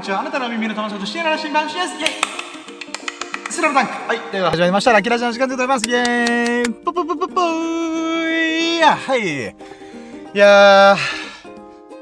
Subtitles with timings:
[0.00, 0.20] にちは。
[0.20, 1.94] あなたの耳の友達と深夜の新番組です。
[1.94, 4.32] イェイスラムダンクはい。
[4.32, 4.92] では始まりました。
[4.92, 5.86] ラッキーラジオの時間でございます。
[5.86, 9.50] イェーイポポポポポーいや、はい。
[9.50, 9.52] い
[10.32, 10.96] やー、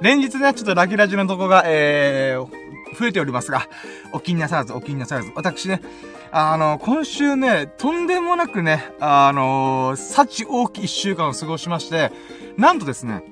[0.00, 3.66] 連日ね、ちょっとラッキーラジオのとこが、えー、増えておりますが、
[4.12, 5.32] お気になさらず、お気になさらず。
[5.34, 5.82] 私ね、
[6.30, 12.12] あの、今週ね、とんでもなくね、あのー、幸大きい一週間を過ごしまして、
[12.56, 13.24] なんとですね、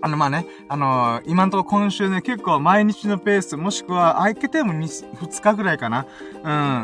[0.00, 6.06] あの、まあね、あのー、今んとこ今週ね、結構毎日のペース、もしくは、空けても 2, 2日ぐらいかな、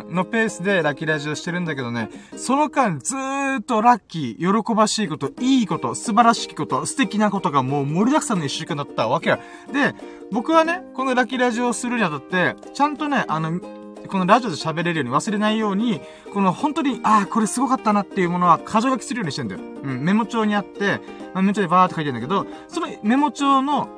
[0.07, 9.41] うん、のペースでラッキーラジオしてるんだけどね、その間ずーっとラッキー、喜ばしいこと、いいこと、素晴らしきこと、素敵なことがもう盛りだくさんの一週間だったわけや。
[9.73, 9.95] で、
[10.33, 13.61] 僕はね、このラッキーラジオをするにあたって、ちゃんとね、あの、
[14.09, 16.01] このラジオで喋れるように忘れないように、
[16.33, 19.61] この本当に、ああ、これすごかったなっていうものは箇条書きするようにしてんだよ。
[19.61, 21.01] うん、メモ帳にあって、
[21.35, 23.89] メモ帳でバーって書いてるんだけど、そのメモ帳の、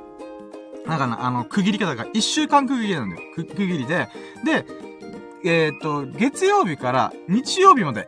[0.86, 3.22] なんかな、あの、区切り方が一週間区切りなんだよ。
[3.34, 4.08] 区切りで。
[4.44, 4.64] で、
[5.44, 8.02] えっ、と、月曜日から日曜日まで。
[8.02, 8.04] ん？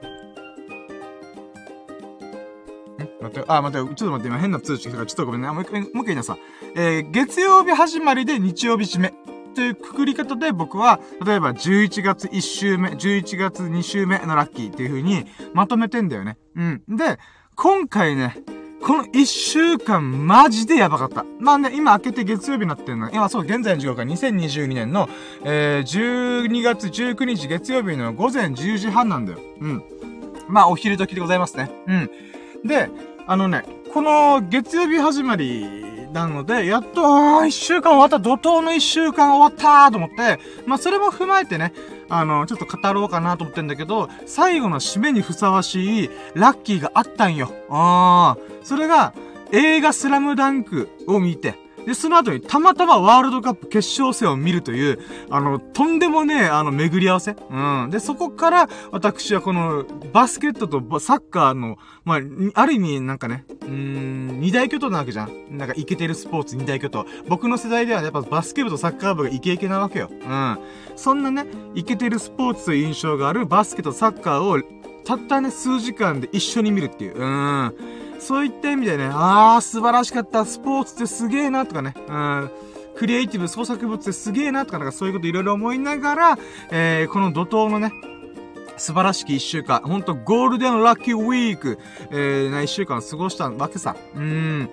[3.21, 5.51] 待って、あ、待って、ちょっと待って、今変な通知来たから、ちょっとごめんね。
[5.51, 6.39] もう一回、もう一回言いなさい。
[6.77, 9.15] えー、月曜日始まりで日曜日締め。
[9.59, 16.39] というくくり方で僕は、例えば11月1週目、11月2週目のラッキーっていう風にまとめてんだよね。
[16.55, 16.83] うん。
[16.97, 17.19] で、
[17.57, 18.37] 今回ね、
[18.81, 21.25] この1週間マジでやばかった。
[21.41, 23.11] まあね、今開けて月曜日になってるの。
[23.11, 25.09] 今そう、現在の時刻が2022年の、
[25.43, 29.41] えー、12月19日月曜日の午前10時半なんだよ。
[29.61, 29.83] うん。
[30.47, 31.69] まあ、お昼時でございますね。
[31.89, 32.11] うん。
[32.65, 32.91] で、
[33.27, 41.73] あのね、この月曜日始まりなので、やっと、あ一週間終わった、怒涛の一週間終わったと思って、まあ、それも踏まえてね、
[42.09, 47.53] あの、ちょっと語ろうかなと思ってんだけど、最後の締めにふさわしいラッキーがあったんよ。
[47.71, 48.59] ああ。
[48.63, 49.13] それが、
[49.53, 51.55] 映画スラムダンクを見て、
[51.87, 54.99] で、その後にたまたまワールドカップ決勝戦を見るという、
[55.31, 57.35] あの、とんでもねえ、あの、巡り合わせ。
[57.51, 57.89] うん。
[57.91, 62.21] で、そこから、私はこの、バスケットとサッカーの、まあ、
[62.55, 65.31] ある意味、なんかね、うーん、二大巨頭なわけじゃん。
[65.51, 67.07] なんか、イケてるスポーツ二大巨頭。
[67.29, 70.11] 僕の世代ではやっぱバスケ部とサッカー部がイケイケなわけよ。
[70.11, 70.59] うん。
[70.97, 74.63] そんなね、イケてるスポーツという印象があるバスケとサッカーを、
[75.05, 77.19] たったね、数時間で一緒に見るっていう。
[77.19, 77.75] うん。
[78.19, 82.51] そういった意味でね、あー、素晴らしかった、スポーツってすげーな、とかね、うん、
[82.97, 86.39] クリエイティブ創作物ってすげーな、とか、なんかそういうこといろいろ思いながら、
[86.71, 87.93] えー、この怒涛のね、
[88.79, 91.79] 素晴らしき一週間、ほんとゴールデンラッキーウィーク、
[92.11, 93.97] えー、な一週間過ごしたわけさ。
[94.15, 94.71] うーん。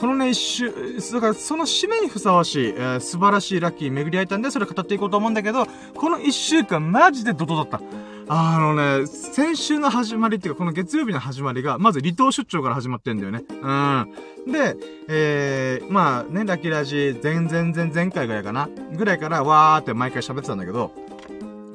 [0.00, 0.72] このね、一週、
[1.12, 7.80] だからその締めにふさわしい、えー、素晴らしいラッキー巡り合えたんで、それ語っていこうと思うんだけど、この一週間マジで怒涛だった。
[8.28, 13.42] あのね、先週の始まりっていうか、この月曜日の始まりが、まず離島出張から始まってんだよね。
[13.48, 14.52] うん。
[14.52, 14.76] で、
[15.08, 18.68] えー、まあね、ラッキーラジ、前々前前回ぐらいかな？
[18.96, 20.90] ぐらいからわーって毎回喋ってたんだけど、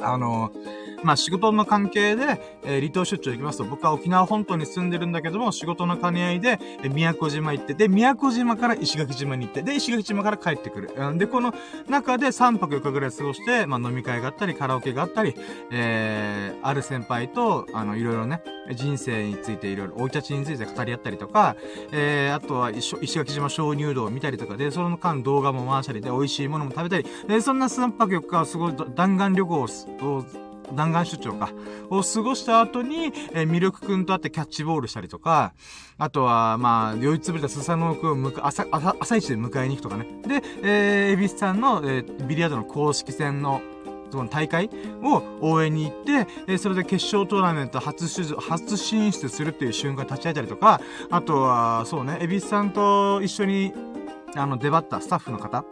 [0.02, 10.92] あのーまあ仕事の関係で、えー、離島出張行きますと、僕は沖縄本島に住んでるんだけども、仕事の兼ね合いで、えー、宮古島行って、で、宮古島から石垣島に行って、で、石垣島から帰ってくる。
[10.96, 11.54] うん、で、この
[11.88, 15.36] 中で3泊4日ぐらい過ごして、まあ飲み会があったり、カラオケがあったり、
[15.72, 18.42] えー、ある先輩と、あの、いろいろね、
[18.74, 21.56] 人生についていろいろ、生い立ちについて語り合ったりとか、
[21.92, 29.68] えー、あとは石垣島鍾乳洞を見たりとかで、その間動画も回したりで、美味しいものも食べたり、で、そんな3泊4日をすごい弾丸旅行を、
[30.74, 31.52] 弾丸出張か、
[31.90, 35.54] を過ごした後に、えー、魅力くんと会ってキャッチボールしたりとか、
[35.98, 40.08] あとは、まあ、酔いつぶれたスサノオくんをむか、朝、朝、朝一で迎えに行くとかね。
[40.28, 43.62] で、えー、エビスさんの、えー、ビリヤードの公式戦の、
[44.10, 44.70] その大会
[45.04, 50.80] を応援に行って、えー、それで決勝トーナメント初出場、初進出するっていう瞬間立ち会えたりとか、
[51.10, 53.74] あとは、そうね、エビスさんと一緒に、
[54.36, 55.66] あの、出張ったスタッフの方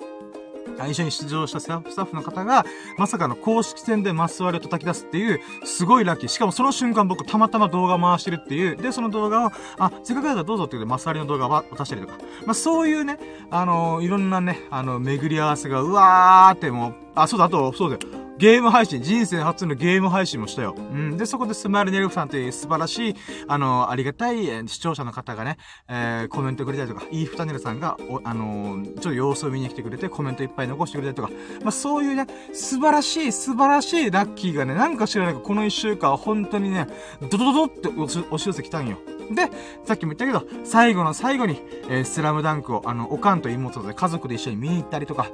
[0.88, 2.66] 一緒に出場したスタッフの方が、
[2.98, 6.30] まさかの公式戦でマス割れを叩き出すっていう、すごいラッキー。
[6.30, 8.76] しかもその瞬間僕たまたま動画回してるっていう。
[8.76, 12.16] で、その動画を、あ、せっかくだからどうぞって言ってマス割りの動画を渡したりとか。
[12.46, 13.18] まあ、そういうね、
[13.50, 18.25] あのー、いろんなね、あの、巡り合わせが、うわーってもう、あ、そうだ、あと、そうだよ。
[18.38, 20.76] ゲーム配信、人生初のゲーム配信もしたよ。
[20.78, 21.18] うん。
[21.18, 23.16] で、そこでスマイルネルフさんという素晴らしい、
[23.48, 36.88] あの、ありがたい視聴者の方がね、えー、コメントくれたりとか、イーフタネルさんが、おあのー、ちょっと様子を見に来てくれて、コメントいっぱい残してくれたりとか、まあ、そういうね、素晴らしい、素晴らしいラッキーがね、なんか知らないけど、この一週間は本当にね、
[37.22, 38.98] ドドドドって押し寄せきたんよ。
[39.32, 39.50] で、
[39.86, 45.30] さっきも言ったけど、最後の最後に、えー、スラムダンクを、あの、おかんと妹で家族で一緒に見に行ったりとか、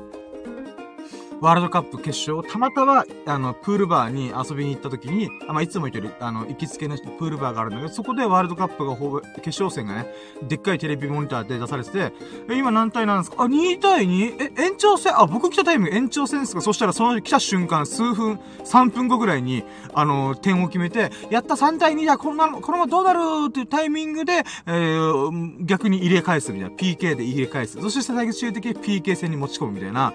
[1.41, 12.13] ワールドカップ決勝、たまたま、あの、プールバーに遊びに行った時に、あまあ、いつも行ってる、あの、行きつけのプールバーがあるんだけど、そこでワールドカップがほぼ、決勝戦がね、でっかいテレビモニターで出されてて、
[12.47, 13.41] え、今何対なんですか？
[13.43, 14.51] あ、2対 2?
[14.55, 19.63] え、延長戦あ、僕来たタイム延長戦ですかそしたらその来た瞬間、数分、3分後ぐらいに、
[19.95, 26.75] あの、点を決めて、やった3対2だ、こんなの、このままどうなるっていうタイミングで、えー、逆に入れ返すみたいな。
[26.75, 27.81] PK で入れ返す。
[27.81, 30.13] そして最終的に PK 戦に持ち込むみたいな。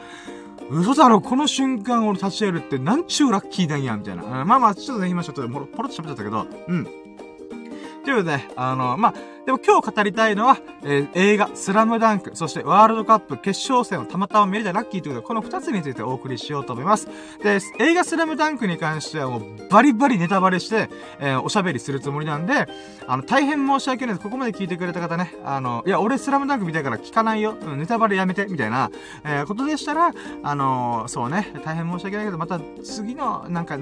[0.70, 4.44] 嘘だろ、この瞬間俺立ち会えるってなんちゅうラッキーなんや、みたいな。
[4.44, 6.84] まあまあ、ちょっとね、今ちょっとポロッと喋っちゃったけど、うん。
[6.84, 9.14] ということで、あの、まあ、
[9.46, 17.06] でも今日語りたいのは、えー、映画、スラムダンク、そしてワールドカップ決勝戦をたまたま見れたラッキーということで、この二つについてお送りしようと思います。
[17.44, 20.90] で、映画スラムダンクに関してはもうバリバリネタバレして、
[21.20, 22.66] えー、おしゃべりするつもりなんで、
[23.06, 24.25] あの、大変申し訳ないです。
[24.25, 27.54] ここまで聞いてくれた方ね、あの、いや、俺スラムダンク見たいから聞かないよ。
[27.76, 28.90] ネタバレやめて、みたいな、
[29.22, 30.10] えー、ことでしたら、
[30.42, 33.78] あのー、そうね、大変申し訳ないけど、また次の、なんか、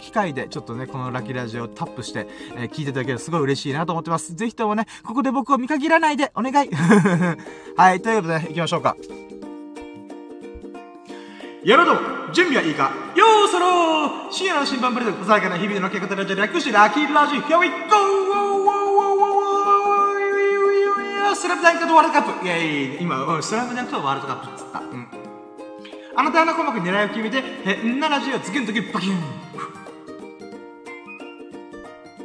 [0.00, 2.26] 機会で、ちょっとね、このラッキーラジオをタップして、
[2.56, 4.34] えー、聞いていただけるとすごい嬉しいなと思ってます。
[4.34, 6.70] ぜひともね、ここで僕を見かけらないで、お願い
[7.76, 8.96] はい、ということで、行きましょうか。
[11.64, 12.90] やろうと準備はいいか？
[13.14, 17.74] よーそろー深夜の新版プレゼント、さやかな日々の結果とラジオ略してラッキーラジオ Here we go!
[21.34, 24.78] スラムダンクとワールドカップイェイ今、スラムダンクとワールドカップっつった。
[24.80, 25.06] うん。
[26.14, 29.16] あなたの項目狙いを決めて、変なラジオ次の時バキュン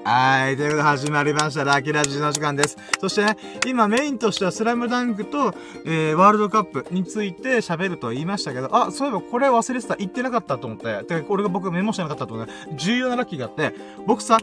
[0.10, 0.56] はい。
[0.56, 1.66] ということで始まりました。
[1.66, 2.78] ラッキーラジオの時間です。
[3.02, 3.36] そしてね、
[3.68, 9.98] 今メインとしてはスラムダンクと、えー、ワールドカップについて喋ると言いましたけど、あ、そういえばこれ忘れてた。
[9.98, 11.04] 言ってなかったと思って。
[11.04, 13.74] てか、俺が僕メモしてなかったと思って、重要なラッキーがあって、
[14.06, 14.38] 僕さ、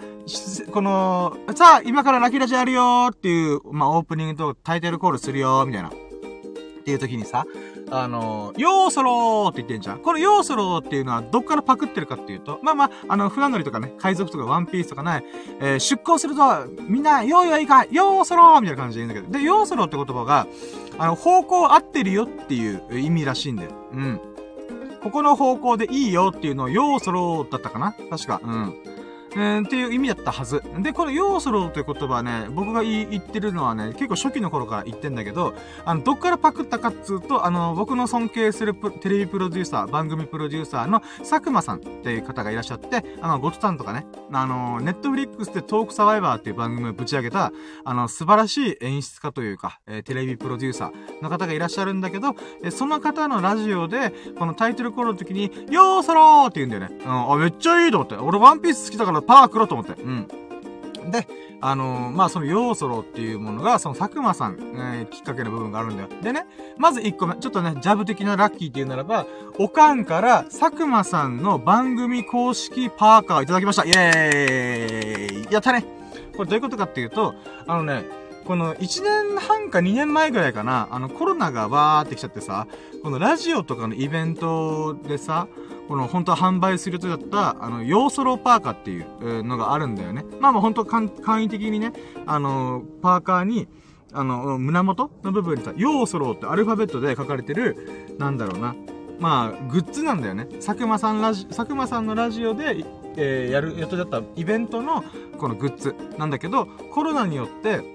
[0.70, 5.90] この、さあ、今からラッキーラジオやるよーっていう、まあ、オープニングとタイトルコールするよーみたいな。
[6.85, 7.47] っていう時にさ、
[7.91, 10.01] あの、ヨーソローって言ってんじゃん。
[10.01, 15.25] このヨーソローっていうのはどっからパクってるかっていうと、まあまあ、あの、船乗りとかね、海賊とかワンピースとかね、
[15.61, 19.39] えー、出港すると、みんな、よーよいいか、ヨーソローみたいな感じで言うんだけど。
[19.39, 20.47] で、ヨーソローって言葉が、
[20.99, 23.71] あの、方向合ってるよっていう意味らしいんだよ。
[23.93, 24.21] うん。
[25.03, 28.43] ここの方向でいいよっていうのを、ヨーソローだったかな確か。
[28.45, 28.75] うん。
[29.37, 30.63] えー、っていう意味だったはず。
[30.81, 35.55] で、このヨーソローという言葉はね、僕が言ってるのはね、結構初期の頃から言ってんだけど、
[35.85, 47.53] あの、どっからパクったかっつうと、あの、僕の尊敬するテレビプロデューサー、番組プロデューサーの佐久間さんっていう方がいらっしゃって、あの、ゴッドタンとかね、あの、ネットフリックスでトークサバイバーっていう番組をぶち上げた、
[47.85, 57.05] あの、素晴らしい演出家というか、えー、テレビプロデューサーの方がいらっしゃるんだけど、えー、その方のラジオで、このタイトルコールの時に、ヨーソローって言うんだよね。
[57.05, 58.15] うん、あ、めっちゃいいと思って。
[58.17, 60.00] 俺ワンピース好きだからパーくろうと思って。
[60.00, 60.29] うん。
[61.11, 61.26] で、
[61.61, 66.09] あのー、まあ、そのヨーソロっていうものが、その佐久間さん、えー、きっかけの部分があるんだよ。
[66.23, 69.26] でね、まず1個目、ちょっとね、ジャブ的なラッキーっていうならば、
[69.59, 73.85] おかんから佐久間さんの番組公式パーカーいただきました。
[73.85, 75.85] イエーイやったね
[76.37, 77.35] これどういうことかっていうと、
[77.67, 78.05] あのね、
[78.44, 82.67] この1年半か2年前ぐらいかな、あのコロナがわーってきちゃってさ、
[83.03, 85.49] このラジオとかのイベントでさ、
[85.89, 90.25] この本当は販売する予定だった、あの、ヨーソロパーカーっていうのがあるんだよね。
[90.41, 91.11] まあまあ本当簡
[91.41, 91.93] 易的にね、
[92.27, 93.69] あの、パーカーに、
[94.13, 98.75] あの、胸元の部分にさ、ヨーソロってアルファベットで書かれてる、なんだろうな。
[99.21, 100.47] まあ、グッズなんだよね。
[100.65, 102.85] 佐久間さんラジ、佐久間さんのラジオで、
[103.17, 105.05] えー、やる予定だったイベントの、
[105.39, 107.94] このグッズなんだけど、コロナによって、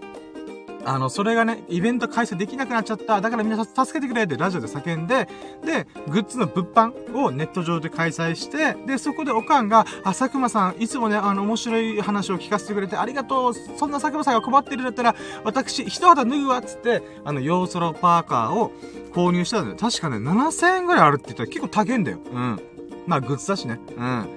[0.86, 3.22] あの、それがね、イベント開催できなくなっちゃった。
[3.22, 5.28] だからみんな助けてくれってラジオで叫んで、
[5.66, 13.54] で、グッズの物販をネット上で開催して、で、そこでおかんが、あ、佐久間さん、いつもね、あの、面白い話を聞かせてくれてありがとう。
[13.54, 18.72] そんな佐久間さんが困ってるんだったら、私、一肌脱ぐわっ、つって、あの、ヨーソロパーカーを
[19.14, 19.76] 購入したんだよ。
[19.76, 22.20] 確かね、7000円ぐらいあるって言ったら結構高いんだよ。
[22.32, 22.60] うん。
[23.06, 23.80] まあ、グッズだしね。
[23.98, 24.30] うん。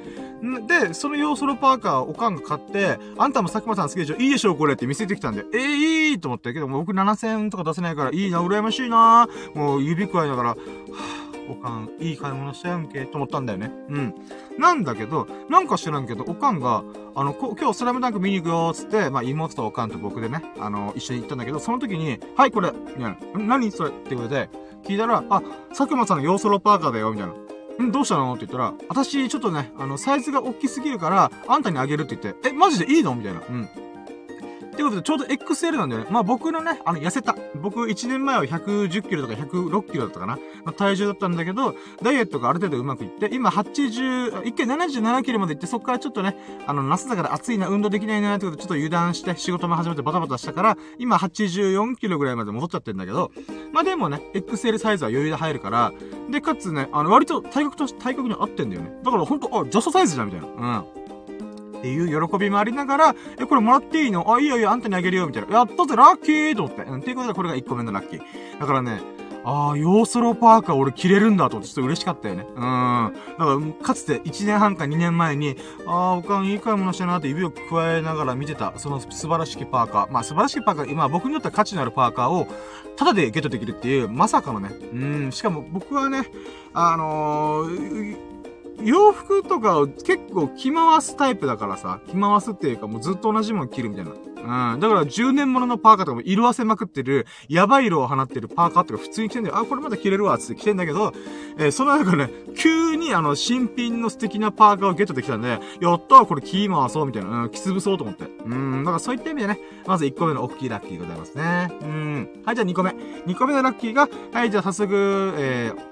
[0.66, 4.16] で、そのヨーソロパーカーおかんが買って、あんたも佐久間さん好きでしょ？
[4.16, 9.28] いいでしょこれって見せてきたんで、えー、いいと思ったけど、僕7000とか出せないから、いいな、羨ましいな。
[9.54, 13.70] もう指くわえながら、はぁ、おかん、いい買い物したやんけ、と思ったんだよね。
[13.88, 14.14] うん。
[14.58, 16.82] なんだけど、なんか知らんけど、おかんが、
[17.14, 23.90] あの、今日スラムダンク見に行くよ、つって、まあ、妹とおかんと僕でね、あの、一緒に行ったんだけど、その時に、はい、これ、みたいな、何それ？
[23.90, 24.48] ってことで、
[24.84, 27.34] 聞いたら、あ、佐久間さんのヨーソロパーカーだよ、みたいな。
[27.80, 27.92] ん？
[27.92, 28.34] どうしたの？
[28.34, 33.14] って言ったら、私、ちょっとね、あの、サイズが大きすぎるから、あんたにあげるって言って、え、マジでいいの？
[33.14, 33.40] みたいな。
[33.40, 33.68] うん。
[34.72, 36.08] ってことで、ちょうど XL なんだよね。
[36.10, 37.36] まあ僕のね、あの、痩せた。
[37.60, 40.38] 僕1年前は110キロとか106キロだったかな。
[40.64, 46.36] まあ、体重だったんだけど、ダイエットがある程度うまくいって、今80、一回77キロまで行って、そこからちょっとね、
[46.66, 53.30] あの、夏だから暑いな、運動できないなってことで、ちょっと油断して、仕事も始めてバタバタしたから、今84キロぐらいまで戻っちゃってんだけど、
[53.72, 55.92] まあでもね、XL サイズは余裕で入るから、
[56.30, 58.92] で、かつね、あの、割と体格と、体格に合ってんだよね。
[59.02, 60.46] だからほんと、あ、ジャストサイズじゃん、みたいな。
[60.46, 60.50] う
[60.98, 61.01] ん。
[61.82, 64.32] っていう喜びもありながら、え、これもらっていいの？
[64.32, 65.56] あ、いいよいいよ、あんたにあげるよ、みたいな。
[65.56, 66.82] やったぜ、ラッキーと思って。
[66.82, 68.20] うん、ていうことでこれが1個目のラッキー。
[68.60, 69.00] だからね、
[69.44, 72.46] ああ、ヨーソロパーカー俺着れるんだとちょっと嬉しかったよね。
[72.54, 72.60] うん。
[72.60, 80.12] だから、かつて1年半か2年前に、ああ、おかんいい買い物したなって指を加えながら見てた、その素晴らしきパーカー。
[80.12, 82.46] まあ素晴らしきパーカー、今僕にとっては価値のあるパーカーを、
[82.94, 84.70] タダでゲットできるっていう、まさかのね。
[84.92, 84.96] う
[85.26, 85.32] ん。
[85.32, 86.30] しかも僕はね、
[86.72, 88.31] あのー
[88.84, 94.12] 洋服とかを結構着回すタイプだからさ、着回すっていうかもうずっと同じもの着るみたいな。
[94.42, 94.80] うん。
[94.80, 99.58] だから10年物のパーカーとかも色あせまくってる、やばい色を放ってるパーカーとか普通に着てんだよ。
[99.58, 101.12] あ、これまだ着れるわ、つって着てんだけど、
[101.58, 108.24] えー、その中ね、急にあの、新品の素敵なパーカーをゲットできたんで、やったーこれ着回そうみたいな、うん、着潰そうと思って。
[108.44, 108.84] うん。
[108.84, 111.70] だからそういった意味でね、まず1個目の大きいラッキーございますね。
[111.80, 112.42] うん。
[112.44, 112.90] はい、じゃあ2個目。
[112.90, 115.91] 2個目のラッキーが、はい、じゃあ早速、えー、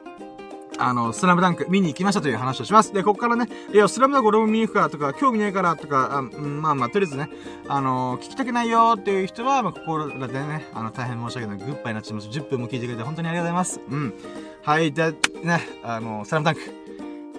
[0.81, 2.93] あの、スラムダンク見に行きましたという話をします。
[2.93, 7.29] で、ここからね、いや、スラムダンク俺も見に行くからとか、興味ないからとか、あまあまあ、とりあえずね、
[7.69, 11.59] あの、聞きたくないよっていう人は、まあ、ここらでね、あの、大変申し訳ない。
[11.59, 12.29] グッバイになっちゃいます。
[12.29, 13.81] 10分も聞いてくれて本当にありがとうございます。
[13.91, 14.15] うん。
[14.63, 15.13] はい、で、
[15.45, 16.61] ね、あの、スラムダンク、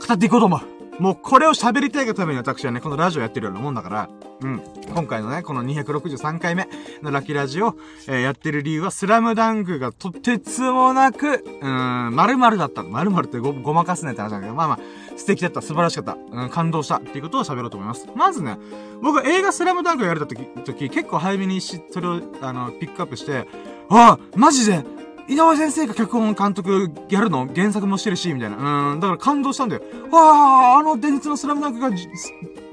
[0.08, 0.81] 語っていこうと思う。
[1.02, 4.10] もうこれを喋りたいがために私はね、このラジオやってるようなもんだから、
[4.42, 4.62] うん。
[4.94, 6.68] 今回のね、この263回目
[7.02, 7.76] のラッキーラジオ、
[8.08, 12.84] えー、やってる理由は、スラムダンクがとてつもなく、うーん、〇〇だった。
[12.84, 14.80] 〇〇ってご、ごまかすねって話だけど、まあまあ、
[15.18, 18.08] 素敵だった、素晴らしかった、うん、感動したっていうことを喋ろうと思います。
[18.16, 18.60] まずね、
[19.02, 23.48] 僕映画スラムダンクをやれた時、時結構早めにし、それを、あの、ピックアップして、
[23.90, 24.86] ああ、マジで
[25.32, 28.92] 井上先生が脚本監督やるの原作もしてるし、みたいな。
[28.92, 29.82] うん、だから感動したんだよ。
[30.12, 31.90] わあ、あの伝説のスラムダンクが、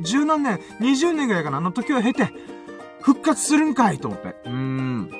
[0.00, 2.32] 十何年、二十年ぐらいかな、あの時を経て、
[3.00, 4.34] 復活するんかいと思って。
[4.44, 5.17] うーん。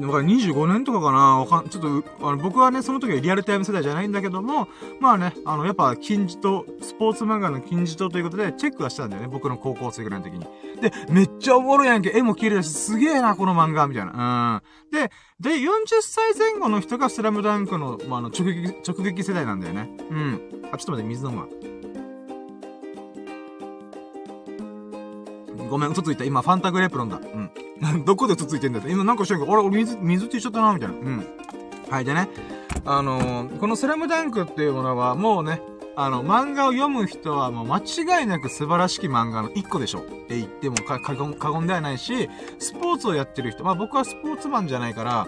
[0.00, 4.68] だから25年とかかなわかん、ちょっと、あの、僕はね、その時はリアルタイム世代じゃないんだけども、
[5.00, 10.46] まあね、あの、やっぱ、金字塔、スポーツ漫画の金字塔ということで、チェックはしたんだよね、僕の高校生ぐらいの時に。
[10.80, 14.62] で、めっちゃおもろいやんけ、絵も綺麗だし、すげえな、この漫画、みたいな。
[14.92, 14.98] うん。
[14.98, 15.10] で、
[15.40, 15.68] で、40
[16.00, 19.90] 歳前後の人がスラムダンクの、まあ、あの、直撃、直撃世代なんだよね。
[20.10, 20.40] うん。
[20.72, 21.46] あ、ちょっと待って、水飲むわ。
[25.68, 26.24] ごめん、嘘ついた。
[26.24, 27.18] 今、ファンタグレープ飲んだ。
[27.18, 27.20] う
[27.98, 28.04] ん。
[28.04, 28.84] どこで嘘ついてんだよ。
[28.88, 30.94] 今なんかしてるけど、あれ、俺水、水って言っちゃったな、みたいな。
[30.94, 31.26] うん。
[31.90, 32.28] はい、でね。
[32.84, 35.60] あのー、このスラムダンクっていうものは、もうね、
[35.98, 45.26] あの、漫画を読む人はもう間違いなく素晴らしき漫画の一個でしょって言っても過言過言ではないし、スポーツをやってる人、まあ僕はスポーツマンじゃないから、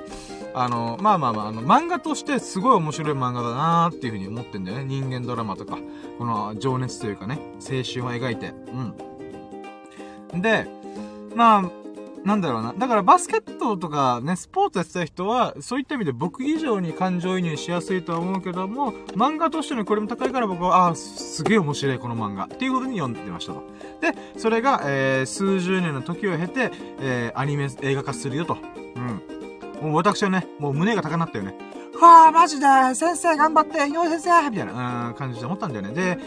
[0.53, 4.85] あの、まあまあまあ、あの、漫画としてすごい面白い漫画だなーっていうふうに思ってんだよね。
[4.85, 5.79] 人間ドラマとか、
[6.19, 8.49] この情熱というかね、青春を描いて。
[8.49, 9.08] うん。
[10.35, 10.67] で、
[11.35, 11.71] まあ、
[12.25, 12.75] なんだろうな。
[12.77, 22.45] だからバスケットとかね、スポーツやってた人は、そういった意味で僕以上に感情移入しやすいとは思うけども、漫画としてのこれも高いから僕は、ああ、すげえ面白いこの漫画。
[22.45, 23.63] っていうことに読んでましたと。
[24.01, 26.71] で、それが、えー、数十年の時を経て、
[27.01, 28.59] えー、アニメ、映画化するよと。
[28.97, 29.89] うん。
[29.89, 31.55] もう私はね、もう胸が高鳴ったよね。
[32.01, 35.93] はあ、マジで先生頑張って井上先生みたいな、うん、感じで思ったんだよね。
[35.93, 36.19] で、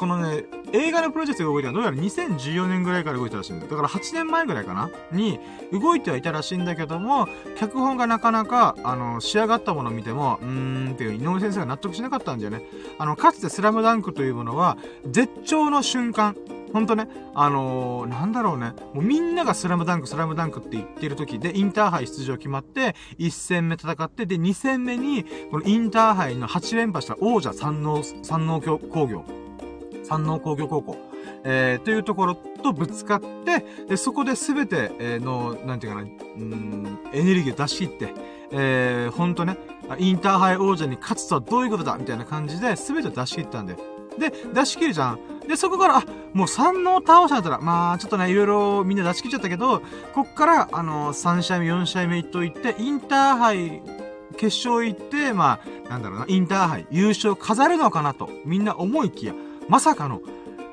[0.00, 3.70] このね、映画のプロジェクトが動いたのはどうやら2014年ぐらいから動いたらしいんだよ。
[3.70, 4.90] だから8年前ぐらいかな？
[5.12, 5.38] に
[5.72, 7.28] 動いてはいたらしいんだけども、
[7.58, 12.62] 脚本がなかなか、あの、仕上がったものを見ても、うーんっていう井上先生が納得しなかったんだよね。
[12.98, 16.34] あの、かつてスラムダンクというものは、絶頂の瞬間、
[16.72, 18.72] ほんとね、あのー、なんだろうね。
[18.94, 29.49] もうみんながスラムダンク、スラムダンクって言ってる時で、インターハイ出場決まって、1戦目戦って、で、2戦目に、このインターハイの8連覇した王者三能、三能工業。
[30.10, 30.96] 山王工業高校、
[31.44, 34.90] えー、というところとぶつかって、でそこで全て、
[35.20, 38.14] の、なんていうかな、うん、エネルギーを出し切って、
[38.52, 39.56] えー、ほんとね、
[39.98, 43.78] インターハイ王者に勝つとはどういうことだみたいな感じで全て出し切ったんだよ。
[44.18, 45.18] で、出し切るじゃん。
[45.48, 49.80] で、そこから、あ、もう山王倒しちゃったら、まあ、ちょっとね、いろいろみんな出し切っちゃったけど、
[50.14, 53.82] こっから、あのー、3試合目、4試合目といって、インターハイ、
[54.36, 59.34] 決勝行って、まあ、なんだろうな、インターハイ、優勝飾るのかなと、みんな思いきや、
[59.70, 60.20] まさかの、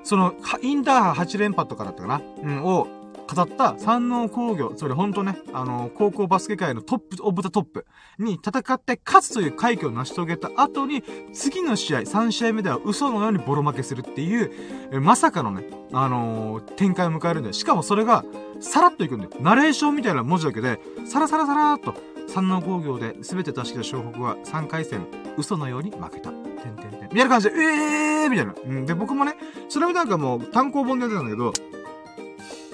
[0.03, 2.21] その、インターハ8連覇とかだったかな？
[2.41, 2.87] うん、を、
[3.27, 7.85] 誇った山王工業、それほんとね、あの、高校バスケ界の top of the top
[8.17, 14.43] に戦って勝つという快挙を成し遂げた後に、次の試合、3試合目では嘘のようにボロ負けするってい
[14.95, 17.53] う、まさかのね、あのー、展開を迎えるんだよ。
[17.53, 18.23] しかもそれが、
[18.61, 19.31] さらっといくんだよ。
[19.41, 21.93] ナレーションみたいな文字だけで、さらさらさらーっと、
[22.27, 25.07] 山王工業で全て出し切った湘北は3回戦、
[25.37, 26.31] 嘘のように負けた。
[26.31, 26.37] て
[26.69, 27.01] んてんてん。
[27.03, 28.53] みたいな感じで、えーみたいな。
[28.65, 28.85] うん。
[28.85, 29.35] で、僕もね、
[29.69, 31.53] それなんかもう単行本でやってたんだけど、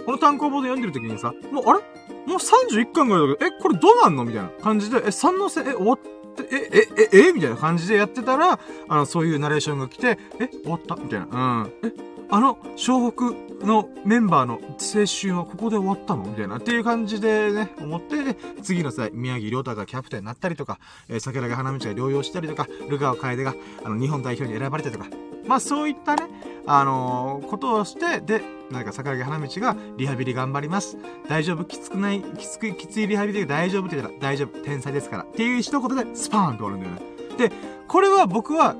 [0.06, 1.80] この単行本で読んでる時にさ、もう、あれ？
[2.26, 4.26] もう31巻ぐらいだけど、え、これどうなんの？
[4.26, 7.34] みたいな感じで、え、三のせ、え、終わって、え、え、え、え？
[7.34, 10.96] みたいな感じでやってたら、あの、そういうナレーションが来て、え、終わった？
[10.96, 11.28] みたいな。
[11.32, 11.74] うん。
[11.84, 11.94] え、
[12.34, 16.24] あの、湘北のメンバーの青春はここで終わったの？
[16.24, 16.58] みたいな。
[16.58, 18.16] っていう感じでね、思って、
[18.64, 25.08] 次の際、宮城亮太がキャプテンになったりとか、えー、桜木花道が療養したりとか、ルガオ楓が、あの、日本代表に選ばれたりとか、
[25.46, 26.24] まあそういったね、
[26.66, 30.98] あのー、ことをして、で、なんか桜木花道がリハビリ頑張ります。
[31.30, 31.66] 大丈夫？
[31.66, 34.60] きつくない、きつく、きついリハビリで大丈夫って言ったら大丈夫。
[34.64, 35.24] 天才ですから。
[35.24, 37.14] っていう一言でスパーンと終わるんだよね。
[37.38, 37.52] で、
[37.88, 38.76] これは僕は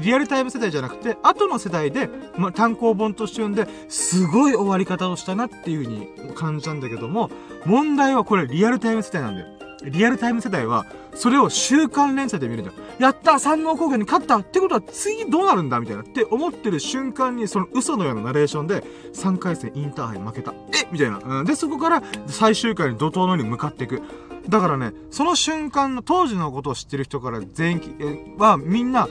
[0.00, 7.30] リアルタイム世代じゃなくて、後の世代で、まあ、単行本として読んで、すごい終わり方をしたなっていう風に感じたんだけども、
[7.64, 9.46] 問題はこれリアルタイム世代なんだよ。
[9.84, 12.78] リアルタイム世代は、それを週刊連載で見るんだよ。
[12.98, 18.82] やった三能工業に勝ったってことは次どうなるんだみたいなって思ってる瞬間に、その嘘のようなナレーションで、
[19.14, 20.52] 3回戦インターハイ負けた。
[20.52, 21.20] えみたいな。
[21.22, 21.44] うん。
[21.44, 24.02] で、そこから最終回に怒涛のように向かっていく。
[24.48, 29.08] だからね、その瞬間の当時のことを知ってる人から全員はみんな、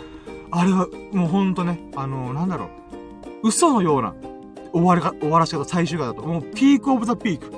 [0.50, 2.65] あれはもうほんとね、あのー、なんだろ
[3.44, 3.48] う。
[3.50, 4.15] 嘘のような
[4.74, 6.22] 終わりか、終わらし方最終回だと。
[6.24, 7.51] もうピークオブザピーク。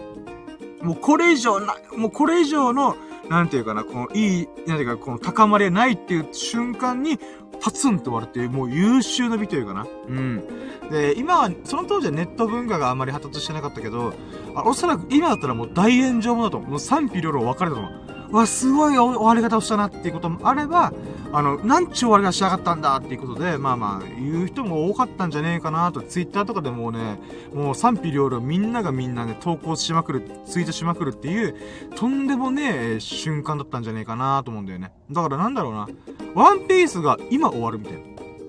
[0.83, 2.95] もうこれ以上な、もうこれ以上の、
[3.29, 7.19] なんていうかな、このいい、なんていうか、この高まりないっていう瞬間に、
[7.61, 9.87] パツンと割れて、もう優秀な美というかな。
[10.07, 10.43] うん。
[10.91, 14.13] で、今は、その当時はネット文化があんまり発達してなかったけど、
[14.55, 16.69] あおそらく今だったらもう大炎上もだと思う。
[16.71, 18.08] もう賛否両論分かれたと思う。
[18.31, 20.93] わ、すごい終わり方をしたなっていうこともあれば、
[21.31, 27.19] あの、なんちゅう終わりがしやがったんだっていうことで、まあまあ、言う人も多かったんじゃねえかなと、ツイッターとかでもうね、
[27.53, 31.55] もう賛否両論みんながみんなね、投稿しまくる、ツイートしまくるっていう、
[31.95, 34.91] とんでもねえ瞬間だったんじゃねえかなと思うんだよね。
[35.11, 35.87] だからなんだろうな、
[36.33, 37.99] ワンピースが今終わるみたいな。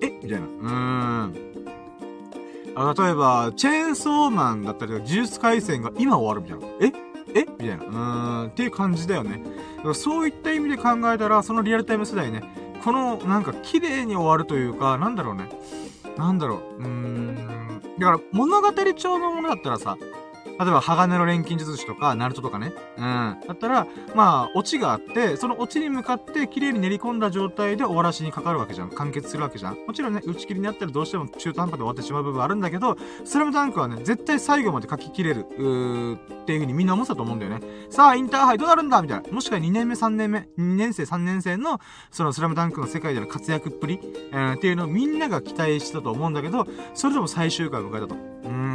[0.03, 0.11] え？
[0.23, 0.47] みたいな。
[0.47, 1.35] うーん。
[2.71, 6.97] 例えば、チェーンソーマンだったりとか、呪術回戦が今終わるみたいな。
[6.99, 7.10] え？
[7.35, 7.45] え？
[7.45, 7.77] みたいな。
[7.77, 9.43] うーん、っていう感じだよね。
[9.77, 12.43] だからそういった意味で考えたら、そのリアルタイム世代ね、
[12.85, 15.51] この、なんか、綺麗に終わるというか、なんだろうね。
[16.17, 16.83] なんだろう。
[16.83, 17.37] うーん。
[17.99, 19.99] だから、物語調のものだったらさ、
[20.61, 22.75] 例えば、鋼の錬金術師とか、ナルトとかね。
[22.99, 23.37] うん。
[23.49, 28.91] だったら、まあ、オチがあって、そのオチに向かって綺麗に練り込んだ状態で終わらしにかかるわけじゃん。
[28.91, 29.79] 完結するわけじゃん。
[29.87, 37.61] もちろんね、打ち切りになったらどうしても中途半端で終わってしまう部分あるんだけど、スラムダンクはね、絶対最後まで書き切れる、うーっていう風にみんな思ってたと思うんだよね。
[37.89, 39.31] さあ、インターハイどうなるんだみたいな。
[39.31, 43.99] もしくは2年目、3年目、2年生、3年生の、そのスラムダンクの世界での活躍っぷり、
[44.33, 48.15] えー、っていうのをみんなが期待したと思うんだけど、それでも最終回を迎えたと。
[48.45, 48.70] うん。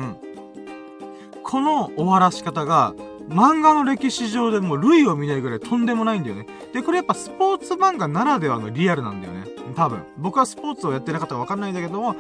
[1.46, 2.96] この終わらし方が、
[3.30, 6.48] 漫画の歴史上でも類を見ないぐらいとんでもないんだよね。
[6.74, 9.46] で、これやっぱスポーツ漫画ならではのリアルなんだよね。
[9.76, 10.04] 多分。
[10.18, 12.16] 僕はスポーツをやってなかったかわかんないんだけども、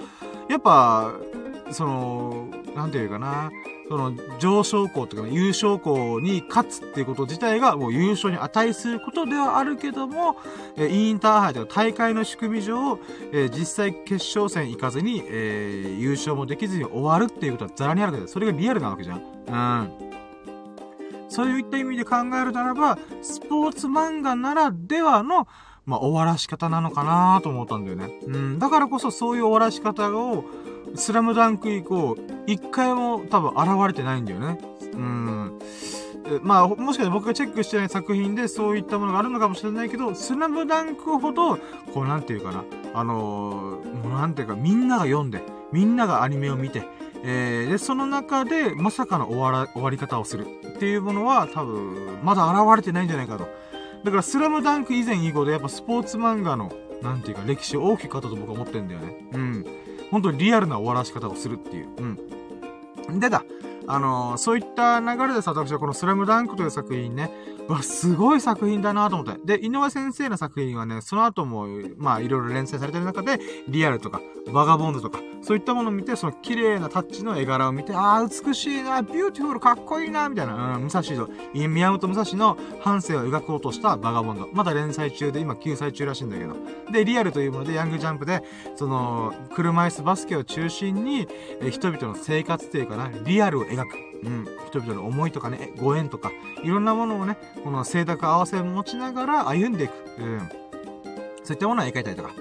[0.48, 1.12] やっぱ、
[1.72, 3.50] その、なんていうかな。
[3.88, 10.38] その、上昇校とか優勝校に勝つっていうこと自体がもう優勝に値することではあるけども、
[10.76, 13.00] えインターハイとか大会の仕組み上、
[13.32, 19.22] え実際決勝戦行かずに、えー、優勝もできずに終わるっていうことはザラにあるけど、それがリアルなわけじゃん。
[19.48, 19.52] う
[20.02, 20.06] ん。
[21.30, 25.48] そういった意味で考えるならば、スポーツ漫画ならではの、
[25.86, 28.20] まあ、終わらし方なのかなと思ったんだよね。
[28.26, 28.60] うん。
[28.60, 30.46] だからこそそういう終わらし方を、
[30.96, 34.60] スラムダンク以降、一回も多分現れてないんだよね。
[34.94, 35.60] うん。
[36.42, 41.58] まあ、もしかして僕がチェックしてない作品でそういったものがあるのかもしれないけど、スラムダンクほど、
[41.94, 46.84] こうなんていうかな、あのー、もうなんていうか、みんなが読んで、みんながアニメを見て、
[47.24, 53.48] えー、で、その中で、まさかの終わら、終わり方をするっていうものは、多分、まだ現れてないんじゃないかと。
[54.04, 59.28] だから、スラムダンク以前以後で、やっぱスポーツ漫画の、なんていうか、歴史を大きく変わったと僕は思ってんだよね。
[59.34, 59.66] うん。
[60.12, 61.88] 本当にリアルな終わらし方をするっていう。
[63.10, 63.20] うん。
[63.20, 63.44] でだ、
[63.88, 67.32] あのー、そういった流れでさ、私はこのスラムダンクという作品ね、
[67.68, 69.58] わ、すごい作品だなと思って。
[69.58, 74.22] で、井上先生の作品はね、その後も、まあ、いろいろ連載されてる中で、リアルとか、
[74.54, 84.48] バガボンドとか、そういったものを見て、その綺麗なタッチの絵柄を見て、ああ、美しいな、 beautiful、かっこいいな、みたいな、うん、武蔵と、宮本武蔵の半生を描こうとしたバガボンド。
[84.54, 86.56] まだ連載中で、今休載中らしいんだけど。
[86.92, 88.44] で、リアルというもので、ヤングジャンプで、
[88.76, 91.28] その、車椅子バスケを中心に、
[91.62, 94.15] え人々の生活っていうかな、リアルを描く。
[94.24, 94.48] うん。
[94.68, 96.32] 人々の思いとかね、ご縁とか、
[96.64, 99.94] いろんなものをね、この性格合わせ持ちながら歩んでいく。
[100.20, 100.50] うん。
[101.44, 102.32] そういったものを描いたりとか。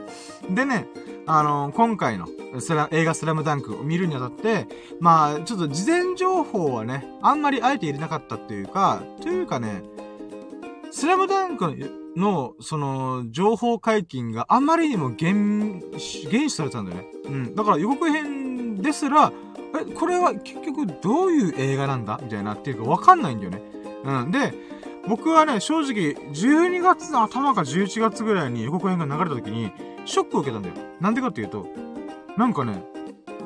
[0.51, 0.87] でね、
[1.27, 2.27] あのー、今回の
[2.61, 4.67] スラ映画スラムダンクを見るにあたって、
[5.01, 9.83] まあ、ちょっと事前情報はね、あんまりあえて入れなかったっていうか、というかね、
[10.91, 15.81] スラムダンクの、その、情報解禁があまりにも減、
[16.31, 17.09] 減死されたんだよね。
[17.25, 17.55] うん。
[17.55, 19.33] だから予告編ですら、
[19.75, 23.63] え、これは結局どういう映画なんだみたいなっていうかわかんないんだよね。
[24.05, 24.31] うん。
[24.31, 24.55] で、
[25.09, 29.73] 僕はね、正直、12月の頭か11月ぐらいに予告編が流れた時に、
[30.05, 30.75] ショックを受けたんだよ。
[31.01, 31.67] なんでかっていうと、
[32.37, 32.83] なんかね、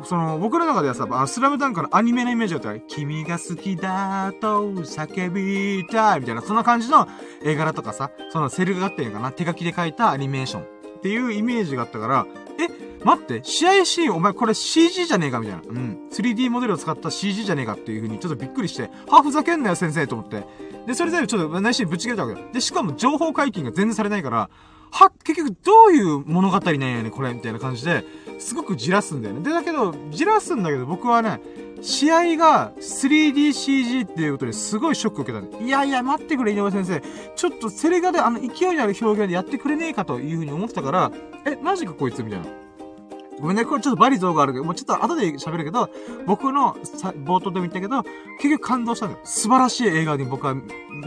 [0.05, 7.09] その、僕の中ではさ、あスラムダンクのアニメのイメージだったら、君が好きだと叫びたいみたいな、そんな感じの
[7.43, 12.27] 絵柄とかさ、そのセルがあってんかな、手書きで書いたアニメーションっていうイメージがあったから、
[12.61, 15.63] え、待って、試合シーン、お前これ CG じゃねえかみたいな。
[15.69, 16.09] うん。
[16.11, 20.45] 3D モデルを使った CG じゃねえかっていう風にちょっとびっくりして、はふざけんなよ先生と思って。
[20.87, 22.47] で、それでちょっと内心ぶち切れたわけよ。
[22.53, 24.51] で、しかも情報解禁が全然されないから、
[24.91, 28.05] は、結局どういう物語なんやねこれ、みたいな感じで、
[28.39, 29.43] すごくじらすんだよね。
[29.43, 31.41] で、だけど、じらすんだけど、僕はね、
[31.81, 35.65] 試合が 3DCG っていうことですごいショックを受けた。
[35.65, 37.03] いやいや、待ってくれ、井上先生。
[37.37, 41.13] ちょっとセレガであの勢いのある表現でやってくれねえかというふうに思ってたから、
[41.45, 42.47] え、マジかこいつみたいな。
[43.41, 45.91] ごめんね、これちょっとバリ像があるけど、もうちょっと後で喋るけど、
[46.27, 48.03] 僕のさ冒頭でも言ったけど、
[48.41, 49.21] 結局感動したんだよ。
[49.25, 50.55] 素晴らしい映画に僕は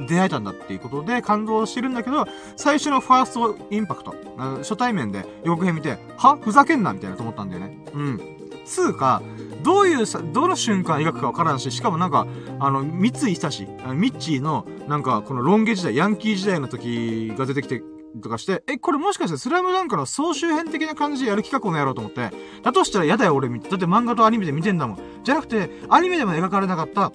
[0.07, 4.15] 出会えたんだっていうことで感動してるんだけど、最初のファーストインパクト、
[4.59, 6.37] 初対面で予告編見て、は？
[6.41, 7.77] ふざけんなみたいなと思ったんだよね。
[7.93, 8.21] うん。
[8.63, 9.21] つうか、
[9.63, 12.27] どういうさ、どの瞬間描くかわからんし、しかもなんか、
[12.59, 13.63] あの、三井久志、
[13.95, 17.81] ミッチーの、なんか、このロン毛時代、ヤンキー時代の時が出てきて、
[18.21, 22.31] とかして、え、これもしかしてスラムダンクの総集編的な感じでやる企画をやろうと思って、
[22.63, 24.99] だとしたら嫌だよ俺見て、だって漫画とアニメで見てんだもん。
[25.23, 27.11] じゃなくて、アニメでも描かれなかった、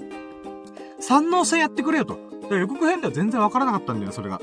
[1.01, 2.19] 三能戦やってくれよと。
[2.51, 4.41] 予告編では全然わからなかったんだよ、それが。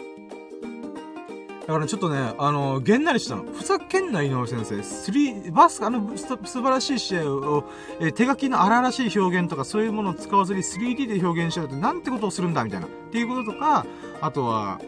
[1.68, 3.44] だからちょっとね、あの、げんなりしたの。
[3.44, 4.84] ふざけんな、井上先生。
[4.84, 7.64] スリー、バス、あの、素晴らしい試合を、
[8.02, 12.88] えー、手書きの荒々しい表現とかそういうものを使わずに 3D で表現しようってなんてことをするんだ、みたいな。
[12.88, 13.86] っていうこととか、
[14.24, 14.80] あとは、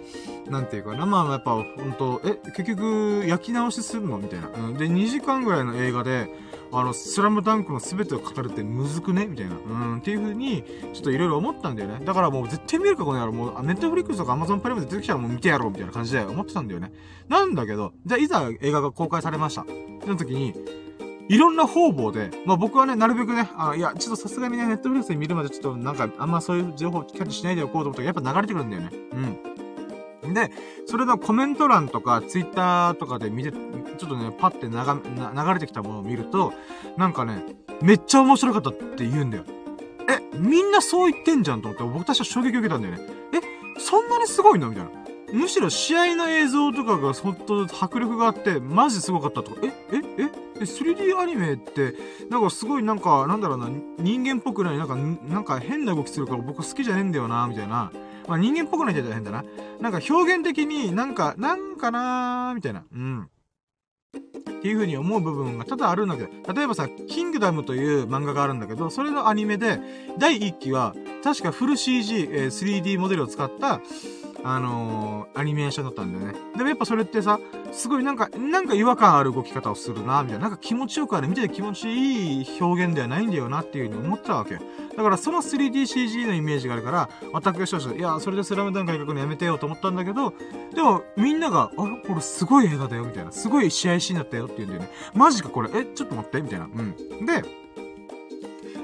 [0.49, 4.17] なんていうかな、まあやっぱ、ほんと、え、結局、焼き直しするの？
[4.17, 4.47] みたいな。
[4.47, 4.73] うん。
[4.75, 6.29] で、2時間ぐらいの映画で、
[6.71, 9.25] あの、スラムダンクの全てを語るってむずくね？
[9.25, 9.55] みたいな。
[9.55, 11.99] うん、っていう風に、ちょっといろいろ思ったんだよね。
[12.05, 13.33] だからもう絶対見るかこの野郎。
[13.33, 16.93] もう、ネットフリックスとかアマゾンプライムで出てきたらもう見てやろうみたいな感じで思ってたんだよね。
[17.27, 19.65] なんだけど、じゃあいざ映画が公開されました。
[20.03, 20.53] その時に、
[21.27, 28.89] いろんな方々で、まあ僕はね、なるべくね、あいや、ちょっとさすがにね、ネットフリックスで見るまでちょっとなんか、あんまそういう情報キャッチしないでおこうと思ったら、やっぱ流れてくるんだよね。
[30.23, 30.33] うん。
[30.33, 30.51] で、
[30.85, 36.53] それのコメント欄とか、ツイッターとかで見て、ちょっとね、パッて流れてきたものを見ると、
[36.97, 37.43] なんかね、
[37.81, 39.43] めっちゃ面白かったって言うんだよ。
[40.07, 43.01] え、みんなそう言ってんじゃんと思って、僕たちは衝撃を受けたんだよね。
[43.33, 44.69] え、そんなにすごいの？
[44.69, 44.91] みたいな。
[45.35, 51.93] むしろ試合の映像とかがほんと迫力があって、マジすごかったとか、え、え、え、え、3D アニメって、
[52.29, 53.69] なんかすごいなんか、なんだろうな、
[53.99, 57.91] 人間っぽくない、なんか、なんか変な動きするから僕好きじゃねえんだよな、みたいな。
[58.27, 59.89] まあ人間っぽくないって言ったら変だな。
[59.91, 62.85] なんか表現的になんか、なんかなーみたいな。
[62.91, 63.29] うん。
[64.17, 69.79] っていう風に思う部分が多々あるんだけど、例えばさ、キングダムという漫画があるんだけど、それのアニメで、
[70.17, 73.81] 第1期は、確かフル CG、えー、3D モデルを使った、
[74.47, 76.39] あのー、アニメーションだったんだよね。
[76.55, 77.39] でもやっぱそれってさ、
[77.71, 80.43] すごいなんか、なんか違和感ある動き方をするな、みたいな。
[80.43, 84.59] なんか気持ちよくある、見てて気持ちいい表現ではないんだよなっていう風に思ったわけ。
[84.95, 90.31] だからその 3DCG のイメージがあるから、私が少々、いや、それでスラムダンク描くのやめてよと思ったんだけど、
[90.75, 93.31] でもみんなが、あれ、これすごい映画だよ、みたいな。
[93.31, 94.89] すごい試合シーンだったよって言うんだよね。
[95.15, 96.65] マジかこれ、え、ちょっと待って、みたいな。
[96.65, 97.25] うん。
[97.25, 97.64] で、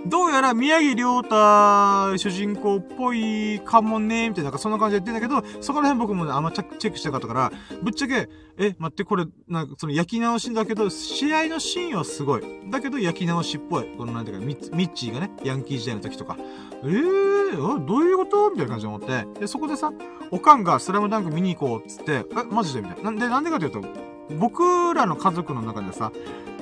[0.05, 12.43] どうやら宮城亮太主人公っぽいかもね、みたいな、なんかそんな感じで言ってんだけど、そこら辺僕もね、あんまチェックしてなかったから、ぶっちゃけ、え、待って、これ、なんかその焼き直しだけど、試合のシーンはすごい。
[12.69, 13.85] だけど焼き直しっぽい。
[13.97, 16.35] このなんていうか、ミッチーがね、ヤンキー時代の時とか。
[16.83, 18.49] えー、どういうこと？
[18.49, 19.39] みたいな感じで思って。
[19.39, 19.93] で、そこでさ、
[20.31, 22.81] おかんがスラムダンク見に行こうっつって、え、マジで？
[22.81, 23.03] みたいな。
[23.03, 23.81] なんで、なんでかというと、
[24.39, 26.11] 僕らの家族の中でさ、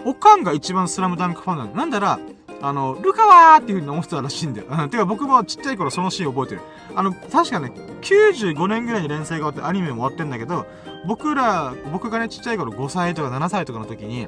[0.06, 1.76] おかんが一番スラムダンクファンなんだ。
[1.76, 2.20] なんだら、
[2.62, 4.68] あの、ルカワーっていう風に思ってたらしいんだよ。
[4.70, 4.90] うん。
[4.90, 6.62] てか僕もちっちゃい頃そのシーン覚えてる。
[6.96, 10.66] あの、確かね、95年ぐらいに連載が終わってアニメも終わってんだけど、
[11.08, 14.28] 僕ら、僕がね、ちっちゃい頃5歳とか7歳とかの時に、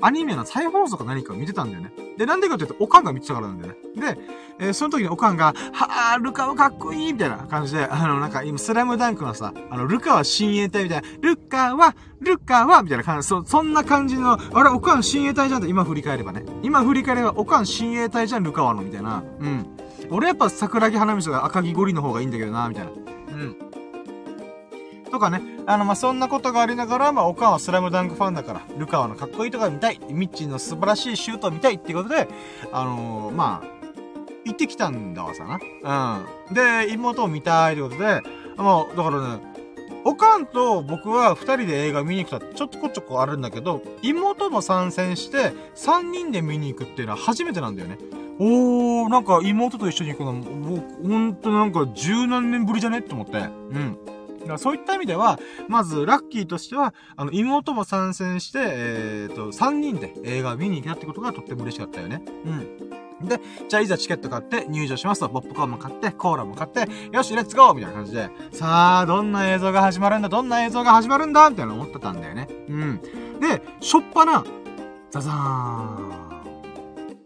[0.00, 1.92] アニメの再放送か何かを見てたんだよね。
[2.16, 4.14] で、なんでかっていうと、おかんが見てたからなんだよね。
[4.14, 4.18] で、
[4.58, 16.44] えー、その時におかんが、はぁ、ルカはかっこいいみたいな感じで、あの、なんか今、スラムダンクのさ、あの、ルカは親衛隊みたいな、ルカは、ルカは、みたいな感じ、そ、そんな感じの、あれ、おかん親衛隊じゃんって今振り返ればね。
[16.62, 19.22] 今振り返れば、おかん親衛隊じゃん、ルカはの、みたいな。
[19.40, 19.66] うん。
[20.10, 22.90] 俺やっぱ桜木花道が赤木ゴリの方がいいんだけどな、みたいな。
[22.90, 23.71] うん。
[25.12, 32.28] とかね、あの、まあ、そんなことがありながら、まあ、おかんはスラムダンクファンだから、ルカワのかっこいいところ見たい、ミッチーの素晴らしいシュートを見たいっていうことで、
[32.72, 33.66] あのー、まあ、
[34.44, 35.60] 行ってきたんだわさな。
[36.48, 36.54] うん。
[36.54, 38.22] で、妹を見たいってことで、
[38.56, 39.52] まあ、だからね、
[40.04, 47.98] おかんと僕は二人で映画見に行くとちょっとこちょこあるんだけど、妹も参戦して、三人で見に行くっていうのは初めてなんだよね。
[48.40, 52.98] おー、なんか妹と一緒に行くの、もう、ほんとなんか十何年ぶりじゃね？
[52.98, 53.36] って思って。
[53.36, 53.98] うん。
[54.42, 62.22] だからそういった意味では、まず、ラッキーとしては、あの、妹も参戦して、えっ、ー、と、3人で映画を見に行けたってことがとっても嬉しかったよね。
[62.44, 63.28] うん。
[63.28, 71.48] で、じゃあいざチケット買って入場しますと、ポップコーンも買って、コーラも買って、よし、レッツゴーみたいな感じで、さあ、どんな映像が始まるんだ、どんな映像が始まるんだ？
[71.48, 72.48] みたいな思ってたんだよね。
[72.68, 73.00] うん。
[73.40, 74.44] で、しょっぱな、
[75.10, 76.12] ザザーン、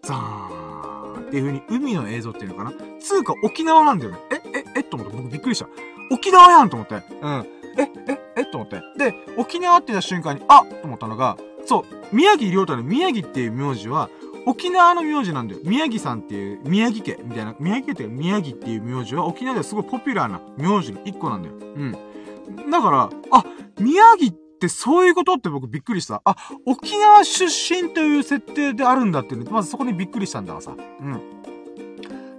[0.02, 2.72] ザーンっていう風に海の映像っていうのかな？
[3.00, 4.18] つうか沖縄なんだよね。
[4.30, 4.80] え、え、え？
[4.80, 5.66] っと思って僕びっくりした。
[6.10, 6.94] 沖縄やんと思って。
[6.94, 7.46] うん。
[7.78, 8.80] え、え、えと思って。
[8.96, 14.08] で、沖縄って言った瞬間に、あと思ったのが、そう、宮城亮太の宮城っていう名字は、
[14.46, 15.60] 沖縄の名字なんだよ。
[15.64, 21.54] 宮城さんっていう、宮城家みたいな、宮城家っていう宮城っていう名字は沖縄ではすごいポピュラーな名字の一個なんだよ。
[21.56, 22.70] うん。
[22.70, 23.44] だから、あ、
[23.80, 26.22] 宮城ってそういうことって僕びっくりした。
[26.24, 30.76] あ、沖縄出身という設定であるんだっていうまずそこにびっくりしたんだわさ。
[31.00, 31.20] うん。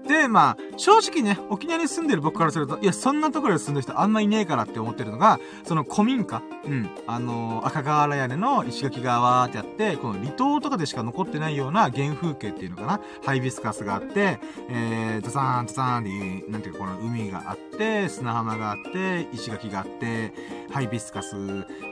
[0.08, 14.40] で、まあ、正直ね、沖縄に住んでる僕からすると、いや、そんなところで住んでる人あんまいねえからって思ってるのが、その古民家、うん、あのー、赤瓦屋根の石垣がわーってやって、この離島とかでしか残ってないような原風景っていうのかな、ハイビスカスがあって、
[14.70, 20.34] えー、ザザーンザザーンっていう、なんていうか、この海があって、砂浜があって、石垣があって、
[20.72, 21.36] ハイビスカス、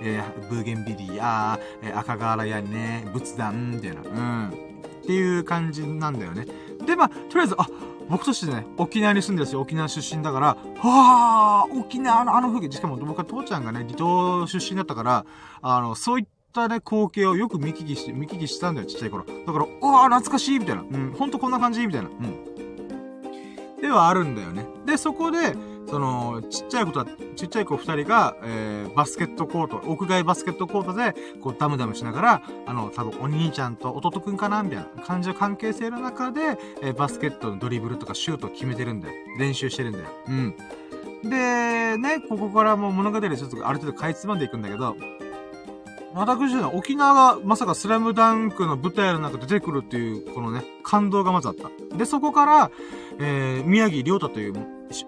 [0.01, 4.51] えー、ブーゲンビリア、えー、赤瓦屋根、仏壇、みたいな、うん、っ
[5.05, 6.45] ていう感じなんだよね。
[6.85, 7.67] で、まあ、とりあえず、あ、
[8.09, 15.25] 僕としてね、沖縄に住んでるんですよ、沖縄出身だから、はあ、沖縄のあの風景、しかも僕は父ちゃんがね、離島出身だったから、
[15.61, 19.25] あの、そういったね、光景をよく見聞きして、見聞きしたんだよ、ちっちゃい頃。
[19.25, 20.81] だから、うわ懐かしいみたいな。
[20.83, 22.09] うん、ほんとこんな感じみたいな。
[22.09, 23.81] うん。
[23.81, 24.65] ではあるんだよね。
[24.85, 25.55] で、そこで、
[25.87, 39.13] その、ちっちゃい子とは、ちっちゃい子二人が、えー、バスケットコート、屋外バスケットコートで、こう、ダムダムしながら、あの、多分お兄ちゃんと弟くんかなみたいな感じの関係性の中で、えー、バスケットのドリブルとかシュートを決めてるんだよ。
[39.37, 40.05] 練習してるんだよ。
[40.27, 40.55] うん。
[41.23, 44.95] で、ね、ここからもう物語でちょっとある程度かいつまんでいくんだけど、
[46.15, 51.69] 私は沖縄がまさかスラムダンクの舞台の中で出てくるっていう、このね、感動がまずあった。
[51.97, 52.71] で、そこから、
[53.19, 54.53] えー、宮城亮太という、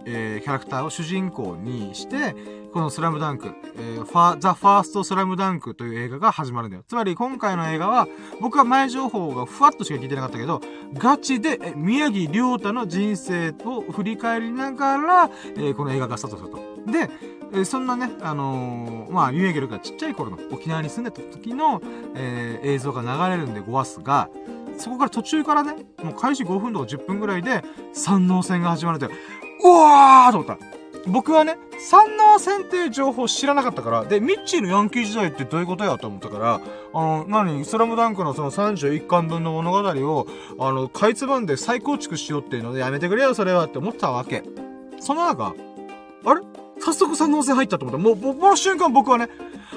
[0.06, 2.36] えー、キャラクターを主人公にして、
[2.74, 6.84] このスラムダンク、えー、ファザ・ファースト・スラムダンクという映画が始まるんだよ。
[6.88, 8.08] つまり今回の映画は、
[8.42, 10.62] 僕は前情報がふわっとしか聞いてなかったけど、
[10.94, 16.58] ガチで、宮城亮太の人生を振り返りながら、えー、この映画がスタートすると。
[16.92, 17.10] で、
[17.54, 21.82] え、そんなね、あのー、まあ、ミュエゲルがちっちゃい頃の沖縄に住んでた時の、
[22.16, 24.30] えー、映像が流れるんでごわすが、
[24.78, 27.64] そこから途中からね、もう開始5分とか10分ぐらいで、
[27.94, 29.10] 山王戦が始まるって、う
[29.64, 30.58] うわーと思った。
[31.08, 36.62] 僕はね、山王戦っていう情報知らなかったから、で、ミッチーのヤンキー時代ってどういうことやと思ったから、
[36.94, 40.28] あの、何、スラムダンクのその31巻分の物語を、
[40.60, 44.44] あの、かいつまんで再構築しようっていうのでやめてくれよ、それはって思ったわけ。
[45.00, 45.54] その中、
[46.26, 46.42] あれ？
[46.80, 48.04] 早速山王戦入ったと思った。
[48.04, 49.30] もう、この瞬間僕はね、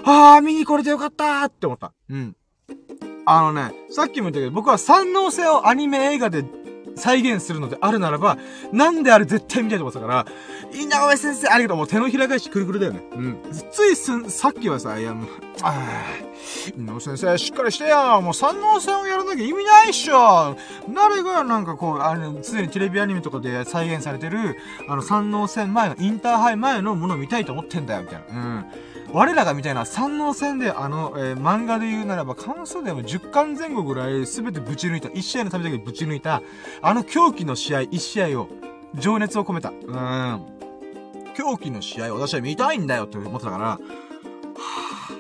[0.05, 1.93] あー、見に来れてよかったーって思った。
[2.11, 2.37] うん。
[3.27, 6.45] あのね、さっきも言ったけど、僕は三能性をアニメ映画で
[6.97, 8.39] 再現するのであるならば、
[8.73, 10.27] なんであれ絶対見たいと思ってたから、
[10.73, 11.77] 井上先生、ありがとう。
[11.79, 13.03] もう手のひら返しくるくるだよね。
[13.13, 13.39] うん。
[13.71, 15.29] ついすん、さっきはさ、いや、もう、
[15.63, 15.75] あ
[16.77, 18.21] 井上先生、しっかりしてよ。
[18.23, 20.57] もう三能線をやらなきゃ意味ないっしょ。
[20.95, 24.57] 誰がなんかこう、あの、すでにテレビアニメとかで再現されてる、
[24.89, 28.41] あの、三能線前の、インターハイ前のものを見たいと思ってんだよ、みたいな。
[28.41, 28.65] うん。
[29.13, 36.43] 我らがみたいな三能戦で、あの、えー、漫画で言うならば、関数でも10巻前後ぐらい全てぶち抜いた、1試合のためだけぶち抜いた、
[36.83, 38.49] あの狂気の試合、1試合を、
[38.95, 39.71] 情熱を込めた。
[39.71, 40.61] うーん。
[41.35, 45.15] 狂気の試合を私は見たいんだよって思ってたから、はぁ、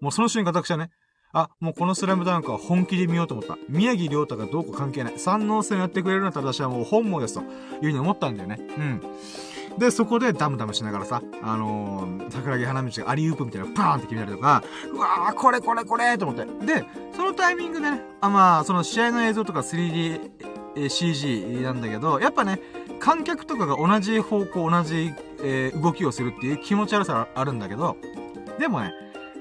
[0.00, 0.90] もうその瞬間私はね、
[1.32, 3.58] あ、もうこのスラムダンクは本気で見ようと思った。
[3.68, 5.18] 宮城亮太がどうこう関係ない。
[5.18, 7.46] 三能戦やってくれるんだったら私はもう本望ですという
[7.82, 8.58] ふうに思ったんだよね。
[8.58, 9.02] うん。
[9.78, 14.62] で、そこでダムダムしながらさ、あのー、桜木花道がアリウープみたいなバーンって決めたりとか、
[14.92, 16.66] うわー、これこれこれと思って。
[16.66, 16.84] で、
[17.14, 22.60] そのタイミングでね、あ、まあ、その試合の映像とか 3D、CG なんだけど、やっぱね、
[23.00, 25.12] 観客とかが同じ方向、同じ、
[25.42, 27.96] えー、動きをするっていう気持ち悪さあるんだけど、
[28.58, 28.92] でもね、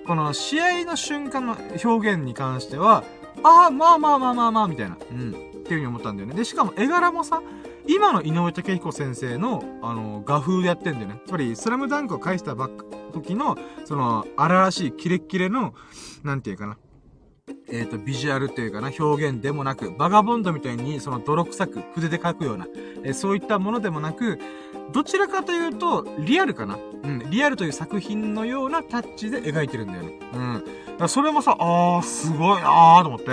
[0.05, 3.03] この試合の瞬間の表現に関しては、
[3.43, 4.97] ああ、まあまあまあまあまあ、みたいな。
[5.11, 5.29] うん。
[5.65, 6.35] っていう風に思ったんだよね。
[6.35, 7.41] で、しかも絵柄もさ、
[7.87, 11.21] 今の井上武彦先生の、あの、画風でやってんだよね。
[11.25, 12.71] つまり、スラムダンクを返したばっ、
[13.13, 15.73] 時の、その、荒々しいキレッキレの、
[16.23, 16.77] なんていうかな。
[17.69, 22.67] えっ、ー、と、ビジュアルっていうかな、表現でもなく、バガボンドみたいに、その泥臭く筆で描くような、
[23.03, 24.39] えー、そういったものでもなく、
[24.91, 30.19] どちらかというと、リアルかなうん、リアルという作品のようなタッチで描いてるんだよね。
[30.99, 31.09] うん。
[31.09, 33.25] それもさ、あー、すごいなーと思って。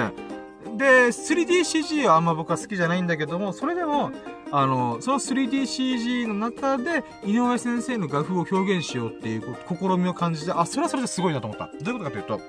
[0.77, 4.11] で、3DCG はあんま僕は好きじゃないんだけども、それでも、
[4.55, 11.71] あの、その 3DCG の中で、井上先生の画風を表現しようっていう試みを感じて、あ、それはそれですごいなと思った。
[11.81, 12.41] どういうことかというと、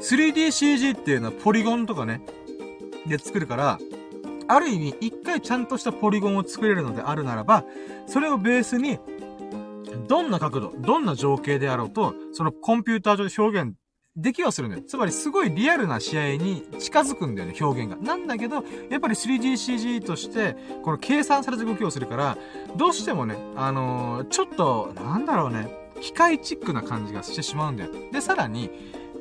[0.00, 2.22] 3DCG っていうのはポリゴンとかね、
[3.06, 3.78] で作るから、
[4.48, 7.64] ある意味、一回ちゃんとしたポリゴンを作れるのであるならば、
[8.06, 8.98] それをベースに、
[10.08, 13.74] どんな角度、どんな情景であろうと、そのコンピューター上で表現
[14.20, 14.82] できはするんだよ。
[14.86, 17.96] つまりすごいリアルな試合に近づくんだよね、表現が。
[17.96, 22.38] なんだけど、やっぱり 3DCG として、この計算された動きをするから、
[22.76, 27.90] どうしてもね、あのー、ちょっと、なんだろうね、機械チックな感じがしてしまうんだよ。
[28.12, 28.70] で、さらに、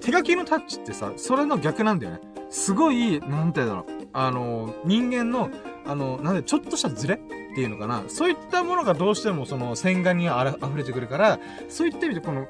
[0.01, 2.21] 手書きのタッチってさ、それの逆なんだよね。
[2.49, 4.07] すごい、なんて言うんだろう。
[4.11, 5.49] あのー、人間の、
[5.85, 7.17] あのー、なんで、ちょっとしたズレっ
[7.55, 8.03] ていうのかな。
[8.07, 12.47] そういったものがどうしてもその洗顔に溢れてくるから、そういった意味でこの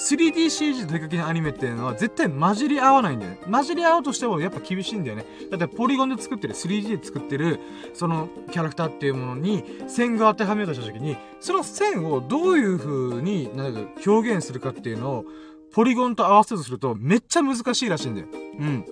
[0.00, 3.38] 3DCG と手書きのアニメっていうのは絶対混じり合わないんだよね。
[3.50, 5.26] 混じり合おうとしてもやっぱ厳しいんだよね。
[5.50, 7.60] だってポリゴンで作ってる、3D で作ってる、
[7.92, 15.24] そのキャラクターっていうものに線が当てはめようとした時に、その線をどういう風に、なんか表現するかっていうのを、
[15.72, 18.26] ポリゴンと合わせるとするとめっちゃ難しいらしいんだよ。
[18.32, 18.84] うん。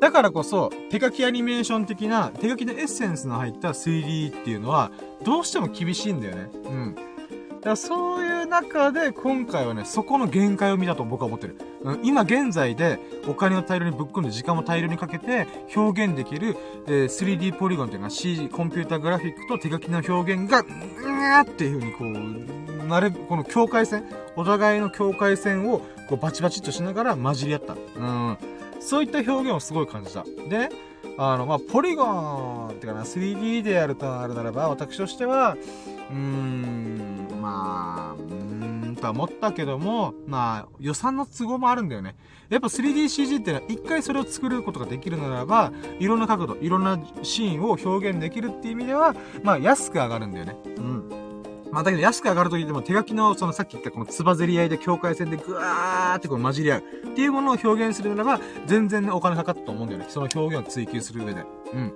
[0.00, 4.92] だからこそ、手書きアニメーション的な、手書きのエッセンスの入った 3D っていうのは、
[5.24, 6.50] どうしても厳しいんだよね。
[6.52, 6.96] うん。
[7.64, 11.56] からそういう中で、今回はね、そこの限界を見たと僕は思ってる。
[11.82, 22.14] うん、今現在で、お金を大量にぶっ込んで、時間も大量にかけて、表現できる、えー、3D ポリゴンというか CG、コンピュータグラフィックと手書きの表現が、うーっていう風に
[22.74, 24.04] こう、なれ、この境界線、
[24.36, 27.72] お互いの境界線を、こうバチバチっとしながら混じり合った。
[27.72, 28.38] うん。
[28.80, 30.22] そういった表現をすごい感じた。
[30.24, 30.68] でね、
[31.18, 35.56] あの、まあ、ポリゴンってかな、3D でやるとなるならば、私としては、
[36.10, 42.16] うーん、まあ、うーんとは思ったけども、まあ、予算の都合もあるんだよね。
[42.50, 50.56] やっぱ 3DCG ってのは一回それを作ることができるならば、いろんな角度、いろんなシーンを表現できるっていう意味では、まあ安く上がるんだよね。
[50.76, 51.23] うん。
[51.74, 56.82] まあだけど安く上がると言っても手書きのそのさっき言ったこのつばぜり合いで境界線でぐわーってこう混じり合うっ
[57.16, 60.06] ていうものを表現するならば全然ねお金かかったと思うんだよね。
[60.08, 61.44] その表現を追求する上で。
[61.72, 61.92] うん。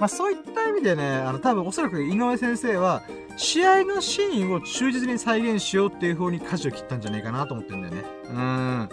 [0.00, 3.02] まあそういった意味でね、あの多分おそらく井上先生は
[3.36, 8.02] 試合のシーンを忠実に再現しようっていう風に舵を切ったんじゃないかなと思ってんだよね。
[8.28, 8.88] うん。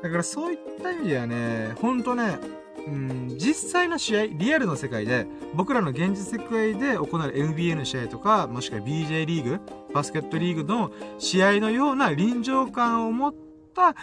[0.00, 2.38] だからそういった意味ではね、ほんとね、
[2.86, 9.60] うん、実際の試合、リアルの世界で、僕らの現実世界で行われる NBA の試合とか、もしくは BJ リーグ、
[9.92, 13.34] バスケットリーグの試合のような臨場感を持っ
[13.74, 13.96] た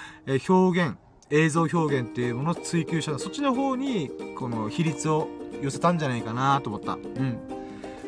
[0.49, 0.97] 表現、
[1.29, 5.29] 映像表現っていうものを追求した、そっちの方に、この比率を
[5.61, 6.93] 寄せたんじゃないかなと思った。
[6.93, 7.37] うん。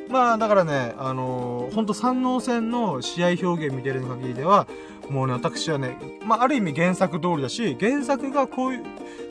[0.10, 4.68] まあ、だからね、あのー、ほんと三能戦の試合表現見てる限りでは、
[5.10, 8.84] もうね、私はね、まあ、ある意味原作通りだし、原作がこういう、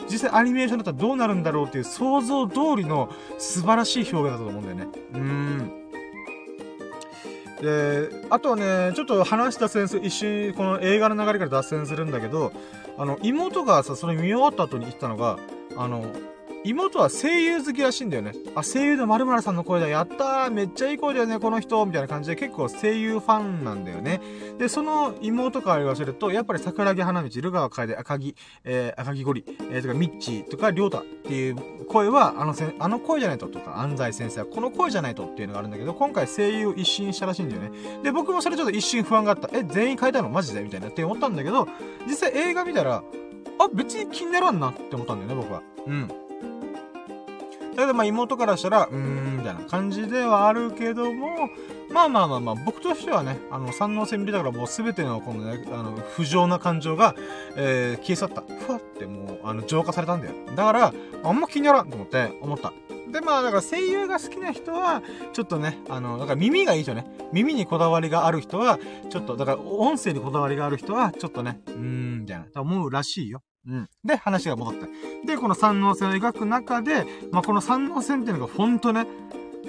[0.08, 3.08] 実際アニメーションだったらどうなるんだろうっていう想像通りの
[3.38, 4.86] 素晴らしい表現だったと思うんだよね。
[5.12, 5.84] うーん。
[7.62, 12.52] で、あとはね、ちょっと話した先生、一瞬、この映画の流れから脱線するんだけど、
[12.98, 15.38] あの、妹がさ、それ見終わった後に言ったのが、
[15.76, 16.04] あの、
[16.64, 18.32] 妹は声優好きらしいんだよね。
[18.54, 19.88] あ、声優の〇〇さんの声だ。
[19.88, 24.22] やったーめっちゃいい声だよね、この人みたいな感じで結構声優ファンなんだよね。
[24.58, 37.70] で、その妹から言わせると、やっぱり桜木花道、ル川楓、赤木、えー、赤木ゴリ、えー、とか、ミッチーとか、りょうたっていう声は、あのせあの声じゃないととか、安西先生はこの声じゃないとっていうのがあるんだけど、今回声優一新したらしいんだよね。
[38.02, 39.50] で、僕もそれちょっと一瞬不安があった。
[39.52, 40.30] え、全員変えたの？
[40.30, 40.62] マジで？
[40.62, 41.68] みたいなって思ったんだけど、
[42.06, 43.04] 実際映画見たら、
[43.58, 45.62] あ、別に気にならんなって思ったんだよね、僕は。
[45.86, 46.08] うん。
[47.74, 51.50] だけどまあ妹からしたら、うーん、みたいな感じではあるけども、
[51.92, 57.14] まあまあまあまあ、僕としてはね、あの、三能線見れたからもうすべてのこのね、あの、不浄な感情が、
[57.56, 58.42] えー、消え去った。
[58.42, 60.34] ふわってもう、あの、浄化されたんだよ。
[60.56, 62.72] だから、あんま気にならんと思って、思った。
[63.12, 67.06] で、まあ、だから声優が好きな人は、ちょっとね、あの、だから耳がいい人ね。
[67.32, 68.78] 耳にこだわりがある人は、
[69.10, 73.42] ちょっと、だから音声にこだわりがある人は、ちょっとね、うーん、みたいな、と思うらしいよ。
[73.66, 73.88] うん。
[74.04, 74.88] で、話が戻って。
[75.26, 79.06] で、この三能線を描く中で、まあ、この三能線っていうのがほんとね、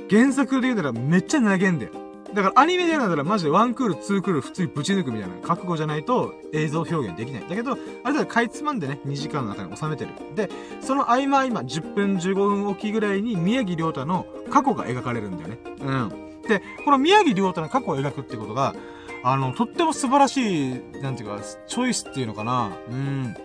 [0.10, 1.92] 原作で言うたらめっちゃ投げんだよ。
[2.34, 7.48] だからアニメでやるんだったらマジでワンクール、ツークール普通にぶち抜くみたいな覚悟じゃないと映像表現できない。
[7.48, 10.12] だけど、あれだかいつまんでね、2時間の中に収めてる。
[10.36, 10.50] で、
[10.82, 15.60] その合間合間、10分15分おきぐらいに宮城亮太の過去が描かれるんだよね。
[15.80, 16.42] うん。
[16.42, 18.76] で、この宮城亮太の過去を描くってことが、
[19.24, 22.72] あの、とっても素晴らしい、なんていうか、チョイスっていうのかな。
[22.90, 23.36] うん。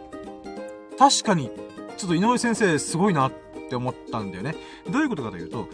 [1.00, 1.50] 確かに、
[1.96, 3.32] ちょっと井上先生すごいなっ
[3.70, 4.54] て思ったんだよね。
[4.90, 5.66] どういうことかというと、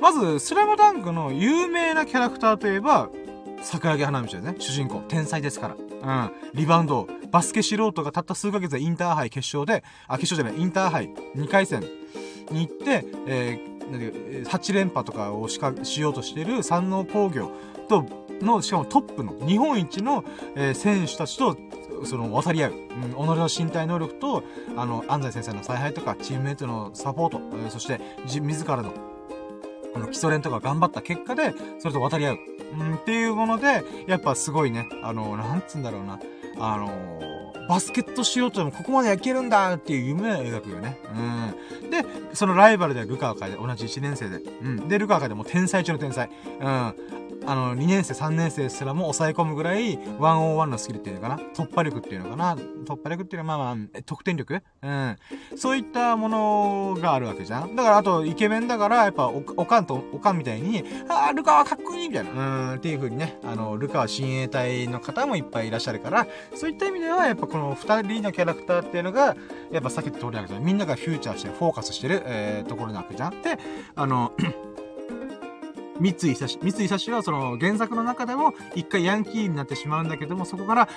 [0.00, 3.10] まず、スラムダンクの有名なキャラクターといえば、
[3.60, 4.54] 桜木花道ですね。
[4.56, 5.00] 主人公。
[5.08, 5.74] 天才ですから。
[5.74, 6.32] うん。
[6.54, 7.08] リバウンド。
[7.32, 11.82] バスケ素人がたった数ヶ月でインターハイ決勝で、あ、決勝じゃない、インターハイ2回戦
[12.52, 17.50] に行って、えー、8連覇とかをしか、しようとしている山王工業
[17.88, 18.06] と、
[18.40, 20.24] の、しかもトップの、日本一の、
[20.54, 21.56] えー、選手たちと、
[22.06, 22.72] その、渡り合う。
[22.72, 24.42] うん、己の身体能力と、
[24.76, 28.92] あの、安西先生の采配とか、チームメイトのサポート、えー、そして、自らの
[29.92, 32.38] この基礎練とか頑張った結果で、それと渡り合う。
[32.78, 36.18] うん、っていうもので、やっぱすごいね、あの、なんつうんだろうな。
[36.60, 37.18] あの
[37.68, 40.98] バスケットしようとでもここまでいけるんだっていう夢を描くよね。
[41.14, 41.90] うん。
[41.90, 44.38] で、そのライバルではルカワ会で同じ1年生で。
[44.38, 44.88] うん。
[44.88, 46.30] で、ルカワ会でも天才中の天才。
[46.60, 46.94] うん。
[47.46, 54.62] あの、2年生、3年生すらも抑え込むぐらい、101のスキルっていうのかな突破力っていうのかな突破力っていうのは、まあまあ、得点力？
[54.82, 55.16] うん。
[55.56, 57.76] そういったものがあるわけじゃん。
[57.76, 62.30] だから、あと、イケメンだから、やっぱお、おかんと、おかんみたいに、ああ、ルカはかっこいいみたいな。
[62.30, 69.36] うん、っていう風にね、あの、ルカは親衛隊の方もいっぱいいらっしゃるから、そういった意味では、やっぱこの二人のキャラクターっていうのが、
[69.70, 73.42] やっぱ避けて通り上げてみんながフューチャーして、フォーカスしてる、えー、ところなわけじゃん。
[73.42, 73.58] で、
[73.94, 74.32] あの、
[76.00, 76.58] 三井久志。
[76.60, 80.88] 三井久志はその原作の中でも一回ヤンキーになってしまうんだけども、そこから、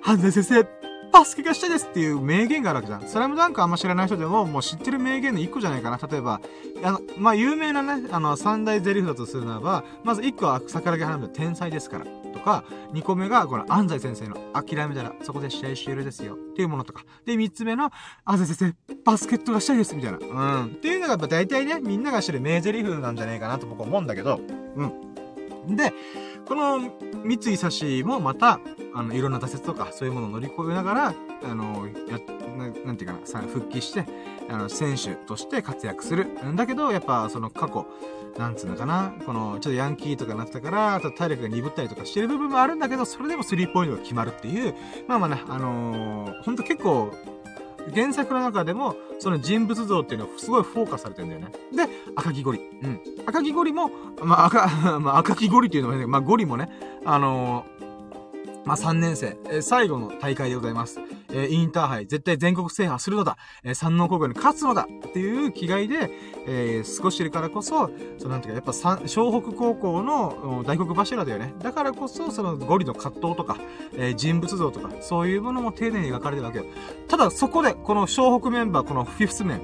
[0.00, 0.66] 半沢先生、
[1.12, 3.08] バスケがしたいですっていう名言があるわけじゃん。
[3.08, 5.98] スラムダンクあんま知らない人でも、もう知ってる名言の一個じゃないかな。
[5.98, 6.40] 例えば、
[6.82, 12.06] あの、まあ、有名なね、あの、三大ゼリフだとするならば、まず一個は桜木花の天才ですから。
[12.36, 16.34] とか、2個目が、この安西先生の諦めたら、そこで試合終了ですよ。
[16.34, 17.04] っていうものとか。
[17.24, 17.90] で、3つ目の、
[18.24, 20.18] 安西先生、バスケットがしたいです、みたいな。
[20.18, 20.66] うん。
[20.66, 24.40] っていうのが、やっぱ大体ね、みんなが知る名台詞なんじゃないかなと僕は思うんだけど、
[24.76, 25.76] うん。
[25.76, 25.92] で、
[26.46, 26.78] この
[27.24, 28.60] 三井久志もまた、
[28.94, 32.18] あの、いろんな挫折とか、そういうものを乗り越えながら、あの、や、
[32.56, 34.06] ななんていうかな、さ、復帰して、
[34.48, 36.26] あの、選手として活躍する。
[36.26, 37.86] んだけど、やっぱ、その過去、
[38.38, 44.74] なんつうのかな、この、ちょっとヤンキーとかなったから、ちょっと体力が鈍ったりとかしてる部分もあるんだけど、それでもスリーポイントが決まるっていう、
[45.08, 47.12] まあまあね、あのー、ほんと結構、
[47.94, 51.52] 原作の中でも、その人物像っていうのはすごいフォーカスされてるんだよね。
[51.72, 52.60] で、赤木ゴリ。
[52.82, 53.00] うん。
[53.26, 53.90] 赤木ゴリも、
[54.22, 54.66] まあ赤、
[55.00, 56.68] まあ赤木ゴリっていうのはね、まあゴリもね、
[57.04, 57.86] あのー
[58.66, 61.00] まあ、3年生、え、最後の大会でございます。
[61.36, 63.36] えー、インターハイ、絶対全国制覇するのだ。
[63.62, 66.10] えー、山王高校に勝つのだっていう気概で、
[66.46, 71.52] えー、過ごしてるからこそ、そのなんていうか、やっぱ三、湘北高校の大黒柱だよね。
[71.60, 73.58] だからこそ、そのゴリの葛藤とか、
[73.92, 76.64] えー、人物像とか、そういうものも丁寧に描かれてるわけよ。
[77.08, 79.60] ただ、そこで、この湘北メンバー、このフィフスメン、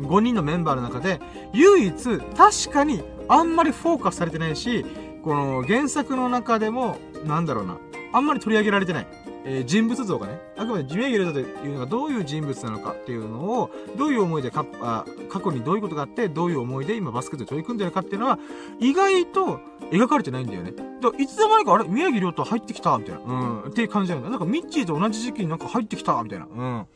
[0.00, 1.20] うん、5人のメンバーの中で、
[1.52, 4.86] 唯一、確かに、あんまりフォーカスされてないし、
[5.24, 7.78] この原作の中でも、なんだろうな、
[8.12, 9.25] あんまり取り上げられてない。
[9.48, 18.40] えー、人物像がね、あくまでジュエゲルというのがどういう人物なのかっていうのを、どういう思いでかあ、過去にどういうことがあって、どういう思いで今バスケットに取り組んでるかっていうのは、
[18.80, 19.60] 意外と
[19.92, 20.72] 描かれてないんだよね。
[20.72, 23.20] だいつの間にか、あれ宮城亮太入ってきたみたいな。
[23.20, 23.60] うん。
[23.68, 24.30] っていう感じなんだ。
[24.30, 26.46] なんかミッチーと同じ時期になんか入ってきたみたいな。
[26.46, 26.86] うん。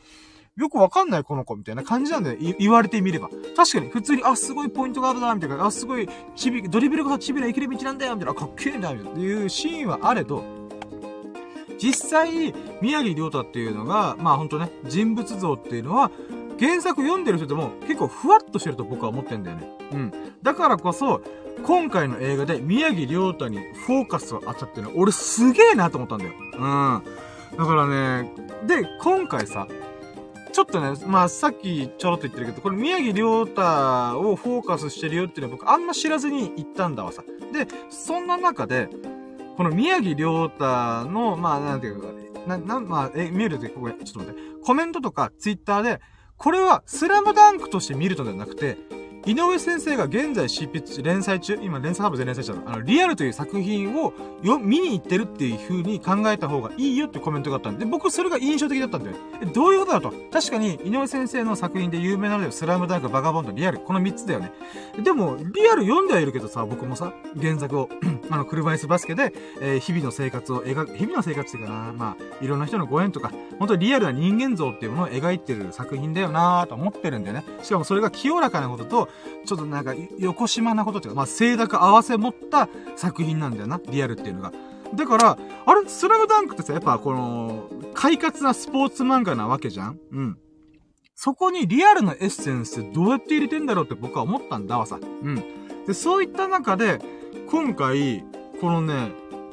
[0.57, 2.55] よくわかんないこの子みたいな感じなんだよ。
[2.59, 3.29] 言われてみれば。
[3.55, 5.65] 確かに、普通に、あ、すごいポイントガードだみたいな。
[5.65, 8.39] あ、すごい、ちび、ドリブルがちびら生きる道なんだよみたいな。
[8.39, 9.11] かっけえんだみたいな。
[9.11, 10.60] っていうシーンはあれど、
[11.81, 16.11] 実際、宮城亮太っていうのが、まあほんとね、人物像っていうのは、
[16.59, 19.67] 原作読んでる人でも結構ふわっとしてると僕は思ってんだよね。
[19.91, 20.13] うん。
[20.43, 21.21] だからこそ、
[21.63, 23.57] 今回の映画で宮城亮太に
[23.87, 26.31] フォーカスを当たってるの、俺すげえなと思ったんだよ。
[26.53, 27.03] うん。
[27.57, 28.31] だからね、
[28.67, 29.67] で、今回さ、
[30.51, 33.61] ちょっとね、まあさっきちょろっと言ってるけど、これ宮城亮太
[34.19, 37.23] をフォーカスしてるよっていうのは僕あんま知らずに言ったんだわさ。
[37.51, 38.87] で、そんな中で、
[39.61, 40.65] この宮城亮太
[41.05, 42.07] の、まあ、なんていうか、
[42.47, 44.41] な、な、まあ、え、見えるで、ここちょっと待って。
[44.63, 46.01] コメントとかツイッターで、
[46.35, 48.79] これはスラムダンクとして見るとではなくて、
[49.25, 59.15] 井上先生が現在執筆、連載中、今連載ハブで連載中あの、リアルという作品をよ、見に行ってるっていう風に考えた方がいいよってコメントがあったんで、僕それが印象的だったんだよ。
[59.41, 60.11] え、どういうことだと？
[60.31, 64.51] 確かに、井上先生の作品で有名なので、スラムダンク、バガボンド、リアル、この3つだよね。
[65.03, 67.89] でも、リアル読んではいるけどさ、僕もさ、原作を、
[68.31, 77.43] あの、車椅子バスケで、えー、日々の生活を描く、日々の生活っていうかな、まあ、いろんな人のご縁とか、本当にリアルな人間像っていうものを描いてる作品だよなぁと思ってるんだよね。
[77.61, 79.10] しかもそれが清らかなことと、
[79.45, 84.51] ちょっとなんか、横島なことっていうか、まあ、性格合わせ持った作品なんだよな、リアルっていうのが。
[84.93, 89.99] だから、あれ、スラムダンクってさ、やっぱこの、快活なスポーツ漫画なわけじゃん？
[90.11, 90.37] うん。
[91.15, 94.99] そこにリアルなエッセンスどうやって入れてんだろうって僕は思ったんだわさ。
[95.01, 95.35] うん。
[95.85, 96.99] で、そういった中で、
[97.49, 98.23] 今回、
[98.59, 99.11] このね、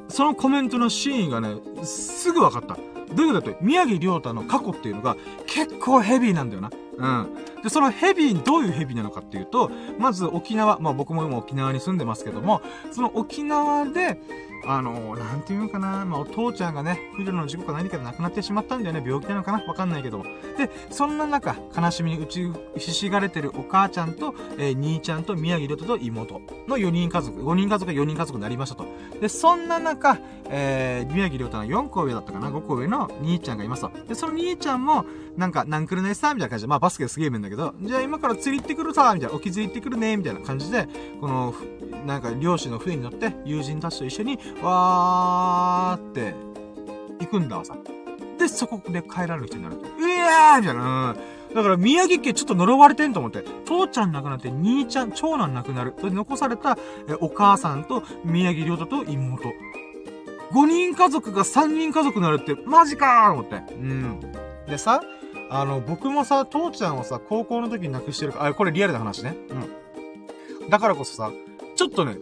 [0.08, 2.78] そのコメントのシーンがね、すぐ分かった。
[3.14, 6.70] どういうことだって、宮城亮太の過去っていうのが結構ヘビーなんだよな。
[6.98, 7.62] うん。
[7.62, 14.20] で、そのヘビ、どういうヘビなのかっていうと、まず沖縄、まあ僕も今沖縄に住んでますけども、その沖縄で、
[14.66, 19.02] あのー、なんていうのかな、まあ、お父ちゃんがね、不慮の事故か何かで亡くなってしまったんだよね。
[19.04, 20.22] 病気なのかなわかんないけど。
[20.56, 28.86] で、そんな中、悲しみに打ちひしがれてるお母ちゃんと、えー、兄ちゃんと宮城亮太と妹の4人家族、5人家族が4人家族になりましたと。
[29.20, 30.18] で、そんな中、
[30.50, 33.90] えー、宮城亮太の4個上だったかな ?5 個上の兄ちゃんがいますと。
[34.08, 35.04] で、その兄ちゃんも、
[35.36, 40.88] なんか、なんくるねさ、みたいな感じで、まあバスケすげえ面だけど、じゃあ今から釣り行ってくるさ、みたいな、沖釣り行ってくるね、みたいな感じで、
[41.20, 41.54] この、
[42.06, 46.34] なんか漁師の船に乗って友人たちと一緒に、わーって
[47.20, 47.76] 行くんだわさ。
[48.38, 49.76] で、そこで帰られる人になる。
[49.76, 51.16] うわーみたいな。
[51.54, 53.42] だから宮城家ちょっと呪われてんと思って。
[53.64, 55.94] 父ちゃん亡くなって、兄ちゃん、長男亡くなる。
[55.98, 56.78] それで残された、
[57.08, 59.48] え、お母さんと宮城亮太と妹。
[60.52, 63.74] 5人家族が3人家族になるって、マジかーと思って。
[63.74, 64.20] うん。
[64.66, 65.02] でさ、
[65.50, 69.36] あの、僕もさ、父ちゃんをさ、高校の時に亡くしてるから、あ、これリアルな話ね。
[69.50, 70.70] うん。
[70.70, 71.30] だからこそさ、
[71.76, 72.16] ちょっとね、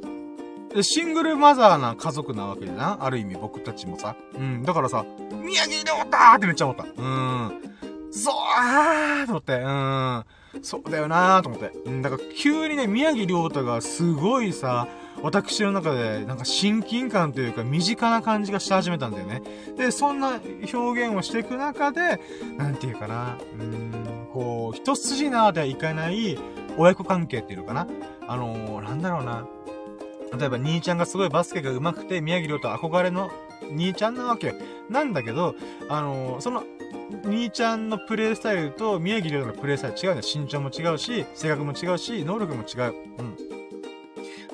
[0.83, 4.17] シングルマザーな家族なわけじゃんある意味僕たちもさ。
[4.35, 4.63] うん。
[4.63, 5.05] だからさ、
[5.43, 6.85] 宮城でおったーってめっちゃ思った。
[6.85, 7.63] うん。
[8.11, 9.55] そうあーと思って。
[9.55, 10.25] うん。
[10.63, 11.73] そうだよなーと思って。
[11.85, 12.03] うん。
[12.03, 14.89] だから急にね、宮城亮太がすごいさ、
[15.23, 19.43] 私の中で、なんか親近感というか、身近な感じがし始めたんだよね。
[19.77, 20.41] で、そんな
[20.73, 22.21] 表現をしていく中で、
[22.59, 26.39] なんていうかな、うん、こう、一筋縄ではいかない
[26.77, 27.87] 親子関係っていうのかな。
[28.29, 29.47] あのー、なんだろうな。
[30.39, 33.31] 例えば、兄ちゃんがすごいバスケが上手くて、宮城亮と憧れの
[33.73, 34.55] 兄ちゃんなわけ。
[34.91, 35.55] なんだけど、
[35.89, 36.65] あのー、その、
[37.25, 40.23] 兄ちゃんのプレイスタイルと宮城亮のプレイスタイル違うね。
[40.23, 42.95] 身長も違うし、性格も違うし、能力も違う。
[43.19, 43.37] うん。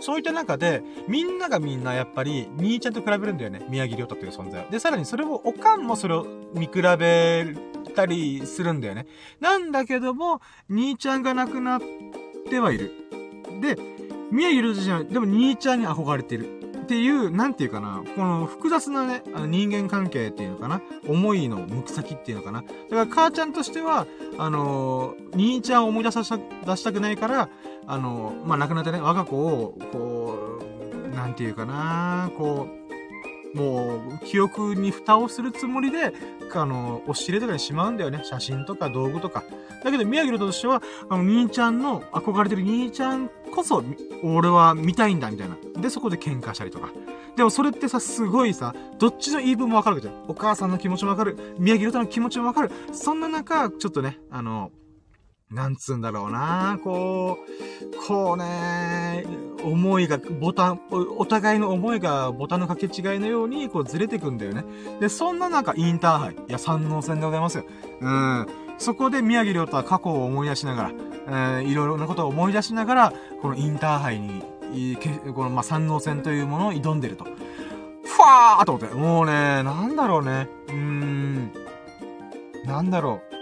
[0.01, 3.65] そういった中で、みんながみんなやっぱり、兄ちゃんと比べるんだよね。
[3.69, 4.71] 宮城亮太という存在を。
[4.71, 7.55] で、さらにそれを、おかんもそれを見比べ
[7.95, 9.07] たりするんだよね。
[9.41, 11.83] なんだけども、兄ちゃんが亡くなっ
[12.51, 12.91] てはいる。
[13.61, 13.77] で、
[14.33, 16.63] 宮城亮太じゃない、でも兄ちゃんに憧れてる。
[16.83, 22.63] っていう、なんていうかな、この複雑なね、あの人間関係っていうのかな、思いの向く先っていうのかな。
[22.63, 24.07] だから母ちゃんとしては、
[24.39, 27.49] あのー、兄ちゃんを思い出させた、出したくないから、
[27.87, 32.82] あのー、まあ、亡くなったね、我が子を、こう、なんていうかな、こう、
[33.55, 36.13] もう、記憶に蓋をするつもりで、
[36.55, 38.23] あの、押し入れとかにしまうんだよね。
[38.25, 39.45] 写真とか道具とか。
[39.85, 43.83] だけど、宮城のとしては、あの、兄ちゃんの、憧れてる兄ちゃんこそ、
[44.23, 45.57] 俺は見たいんだ、みたいな。
[45.81, 46.91] で、そこで喧嘩したりとか。
[47.37, 50.25] でもそれってさ、すごいさ、どっちの言い分もわかるわけじゃん。
[50.29, 51.57] お母さんの気持ちもわかる。
[51.59, 52.71] 宮城のとの気持ちもわかる。
[52.93, 54.71] そんな中、ちょっとね、あの、
[55.53, 59.25] なんつうんだろうなこう、こうね、
[59.63, 64.65] 思いが、ボタン、お互いの思いがボタンの掛け違いのように、こうずれてくんだよね。
[65.01, 66.35] で、そんな中、インターハイ。
[66.35, 67.65] いや、三能戦でございますよ。
[68.01, 68.47] うん。
[68.79, 70.91] そこで宮城亮太は過去を思い出しながら、
[71.27, 74.43] えー、いろいろなことを思い出しながら、このインターハイに、
[75.35, 77.27] この、まあ、三能戦というものを挑んでると。
[78.05, 78.95] ふわーと思って。
[78.95, 80.49] もうね、なんだろうね。
[80.69, 81.53] うーん。
[82.65, 83.42] なんだろう。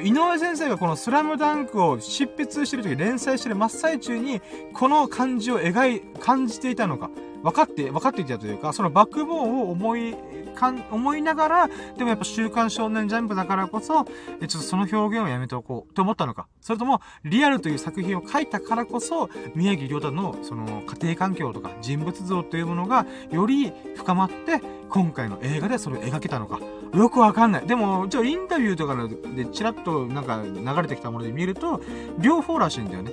[0.00, 4.40] 井上先生がこのスラムダンクを執筆してる時、連載してる真っ最中に、
[4.72, 7.10] この感じを描い、感じていたのか。
[7.44, 10.16] 分かって、分かっていたというか、そのバックボーンを思い、
[10.54, 14.06] かん、思いながら、でもやっぱ週刊少年ジャンプだからこそ、ちょっ
[14.48, 16.46] とその表現をやめておこうと思ったのか。
[16.62, 26.60] それとも、リアルという作品を書いたからこそ、宮城亮太のその家庭環境とか人物像というものが、より深まって、今回の映画でそれを描けたのか。
[26.94, 27.66] よくわかんない。
[27.66, 28.96] でも、一応インタビューとか
[29.36, 31.82] でチラッとなんか流れてきたもので見ると、
[32.18, 33.12] 両方らしいんだよね。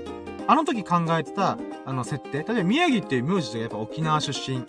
[0.52, 4.64] あの時考えてた、あの設定、例えば宮城っていう名字でやっぱ沖縄出身っ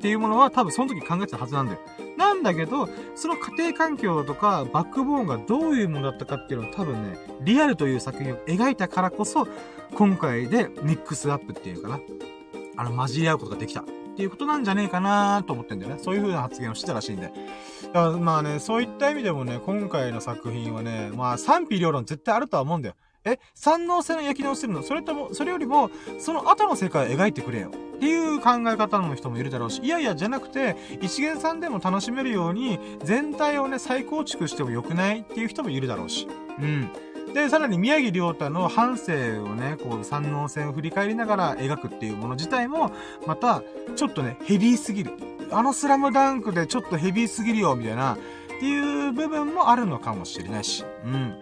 [0.00, 1.80] ていうものは多分その時考えてたはずなんだよ。
[2.16, 9.48] なんだけど、その家庭環境とか、バックボーンがどういうものだったかっていうのを多分ね、リアルという作品を描いたからこそ、
[9.92, 12.00] 今回でミックスアップっていうかな。
[12.76, 13.80] あの、混じり合うことができた。
[13.80, 13.84] っ
[14.16, 16.00] ていうことなんじゃねえかなと思ってんだよね。
[16.00, 17.22] そういう風な発言をしてたらしいんで。
[17.22, 17.32] だか
[17.92, 22.94] らまあね、そういった意味でもね、今回の作品はね、まあ賛否両論絶対あるとは思うんだよ。
[23.28, 24.82] え、三能性の焼き直してるの？
[24.82, 27.68] それとも、それよりも、その後の世界を描いてくれよ。
[27.68, 36.28] っていう考え方の人もいるだろうし、いやいや、じゃなくて、一元さんでも楽しめるように、全体をね、再構築してもよくないっていう人もいるだろうし。
[36.60, 36.90] うん。
[37.34, 42.92] で、さらに宮城亮太の半生をね、こう、三能線を振り返りながら描くっていうもの自体も、
[43.26, 43.62] また、
[43.96, 45.12] ちょっとね、ヘビーすぎる。
[45.50, 48.18] あのスラムダンクでちょっとヘビーすぎるよ、みたいな、っ
[48.60, 50.84] ていう部分もあるのかもしれないし。
[51.04, 51.34] うん。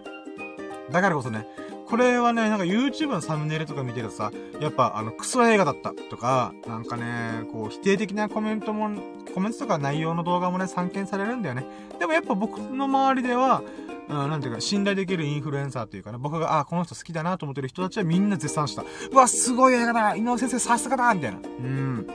[0.91, 1.45] だからこそね、
[1.89, 8.89] これはね、なんか YouTube のサムネイルとか見てるとさ、やっぱあの、クソ映画だったとか、なんかね、こう、否定的なコメントも、
[9.33, 11.65] コメントとか内容の動画もね、散見されるんだよね。
[11.99, 13.63] でもやっぱ僕の周りでは、
[14.09, 18.83] うん、なんていうか、信頼できるインフルエンサーというかね、僕が、あ、この人好きだなと思ってる人たちはみんな絶賛した。
[19.11, 21.39] うわ、すごい映画だ井上先生さすがだみたいな。
[21.39, 22.07] うん。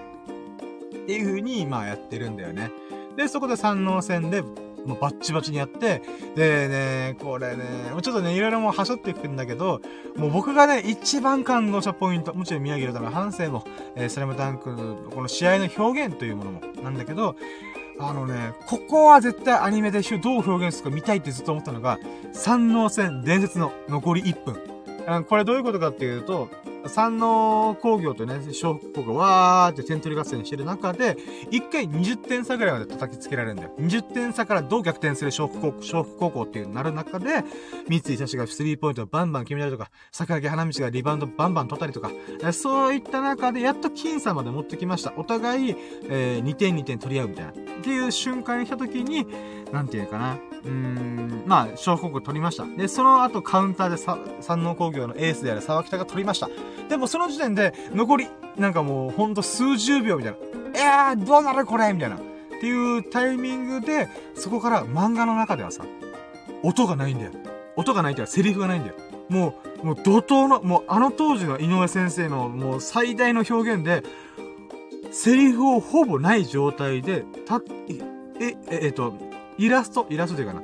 [1.02, 2.70] っていう風に、まあやってるんだよね。
[3.16, 4.42] で、そこで三能線で、
[4.86, 6.02] もうバッチバチにやって、
[6.34, 9.80] でね、これね、もうちょっとね、いろいろもうはしょっていくんだけど、
[10.16, 13.64] もう僕がね、一番感動したポイント、もちろん宮城のための反省も、
[13.96, 17.36] えー、スラムダンクのこの試合の表現というものも、なんだけど、
[17.98, 21.98] あのね、ここは絶対アニメでどう表現するか見たいってずっと思ったのが、
[22.32, 25.24] 三能戦伝説の残り1分。
[25.24, 26.48] これどういうことかっていうと、
[26.86, 31.16] 山王工業とね、小北高校わーって点取り合戦してる中で、
[31.50, 33.70] 一回20点差ぐらいまで叩きつけられるんだよ。
[33.78, 37.44] 20点差からどう逆転する小北高校、小北高校っていうなる中で、
[37.88, 42.10] 三井久志がスリーポイントバンバン決めたりとか、坂木花道がリバウンドバンバン取ったりとか、
[42.52, 45.12] そういった中でやっと僅差まで持ってきました。
[45.16, 45.76] お互い、
[46.08, 47.50] えー、2点2点取り合うみたいな。
[47.50, 49.26] っていう瞬間に来た時に、
[49.72, 50.34] なんていうかな。
[50.34, 52.64] うーん、まあ、小北高校取りました。
[52.64, 56.48] で、その後カウンターでさ、山王工業のエースである沢北が取りました。
[56.88, 60.38] でもその時点で、残り、なんかもう、ほんと数十秒みたいな。
[61.12, 62.16] えー、どうなるこれみたいな。
[62.16, 62.20] っ
[62.60, 65.84] ていうタイミングで、そこから漫画の中ではさ、
[66.62, 67.32] 音がないんだよ。
[67.76, 68.94] 音がないっていうか、セリフがないんだよ。
[69.28, 74.02] もう、もう怒涛の、もうあの当時の井上先生のもう最大の表現で、
[75.10, 77.60] セリフをほぼない状態で、た、
[78.40, 79.14] え、え、えっと、
[79.58, 80.62] イラスト、イラストというかな。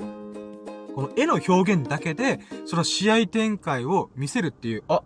[0.95, 5.03] この絵の表現だけで、その試合展開を見せるっていう、あ、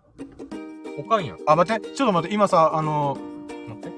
[0.99, 1.37] おかんや。
[1.47, 1.89] あ、待って。
[1.95, 2.35] ちょっと待って。
[2.35, 3.93] 今さ、あのー、待って。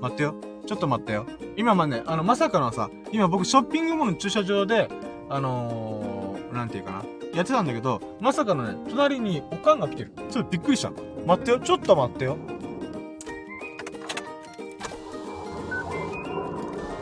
[0.00, 0.34] 待ってよ。
[0.66, 1.26] ちょっと待ってよ。
[1.56, 4.88] 今まね、あの、まさかのさ、今僕ショッピングモールの駐車場で、
[5.28, 7.04] あのー、なんていうかな。
[7.34, 10.12] やってたんだけど、まさかのね、隣におかんが来てる。
[10.30, 10.92] ちょっとびっくりした。
[11.26, 11.60] 待ってよ。
[11.60, 12.38] ちょっと待ってよ。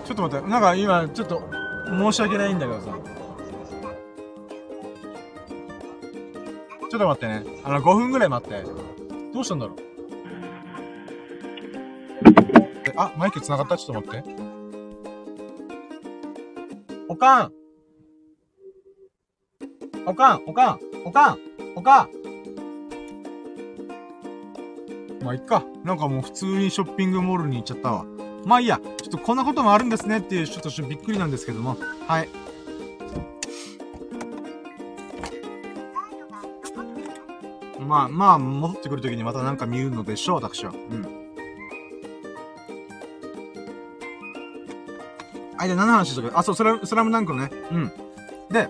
[0.05, 0.49] ちょっと待って。
[0.49, 1.43] なんか今、ちょっと、
[1.87, 3.02] 申し訳ないんだけどさ。
[6.93, 7.43] ちょっと待ってね。
[7.65, 8.63] あの、5分ぐらい待って。
[9.33, 9.77] どうしたんだろう？
[12.97, 13.79] あ、マイク繋がった？
[13.79, 14.29] ちょっと待って。
[17.09, 17.53] おかん
[20.05, 21.39] おかんおかんおかん
[21.77, 22.11] おかん
[25.25, 25.65] まあ、いっか。
[25.85, 28.05] なんかもう普通にショッピングモールに行っちゃったわ。
[28.45, 28.79] まあいいや。
[28.79, 31.79] ちょっとこんなこともあるんですねっていう、ちょっとびっくりなんですけども。
[32.07, 32.29] はい。
[37.93, 40.73] まあ、まあ、戻ってくるときにまたなんか見るのでしょう、私は。
[40.73, 41.07] うん。
[45.59, 47.51] あ、で、何の話したかあ、そう、スラスラムダンクのね。
[47.71, 47.93] うん。
[48.51, 48.67] で、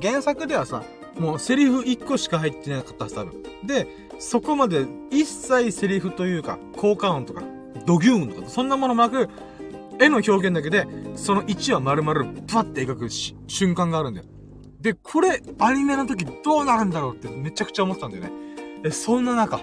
[0.00, 0.84] 原作ではさ、
[1.18, 3.42] もうセリフ1個しか入ってなかったはず多分。
[3.64, 3.88] で、
[4.20, 7.42] そこまで一切セリフというか、効果音とか、
[7.84, 9.28] ドギューンとか、そんなものもなく、
[9.98, 10.86] 絵の表現だけで、
[11.16, 14.26] その1話丸々、パッて描くし瞬間があるんだよ。
[14.86, 18.30] で、これ、アニメの時どうなるんだろうってめちゃくちゃ思ってたんだよね。
[18.84, 19.58] で、そんな中、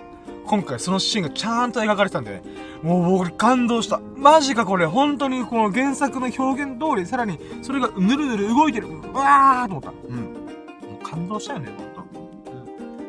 [0.45, 2.43] 今回そのシーンがちゃんと描かれてたんでね、
[2.81, 4.01] もう僕感動した。
[4.17, 8.89] マジかこれ、本当にこの原作の表現通り、さらにそれがぬるぬる動いてる。
[8.89, 9.93] うわーと思った。
[10.09, 10.17] うん。
[10.17, 12.03] もう感動したよね、ほんと。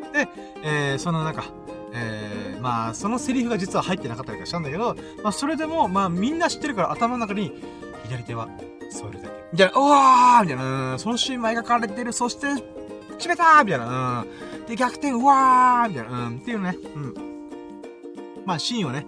[0.05, 0.29] うん、で、
[0.63, 1.47] えー、その中、
[1.95, 4.95] えー、まあ、そのセリフが実は入ってなかったりとかしたんだけど、
[5.25, 7.61] まあ、それでも、まあ、みんな知ってるから頭の中に、
[8.05, 8.49] 左手は
[8.93, 9.44] 添えるだけ。
[9.55, 12.49] みたいな、うわーみたいな、そのシーンも描かれてる、そして、
[13.19, 14.25] 決めたーみたいな、
[14.59, 14.67] うん。
[14.67, 17.15] で、逆転、うわーみたいな、うん、っていうね、うん。
[18.45, 19.07] まあ、シーンをね、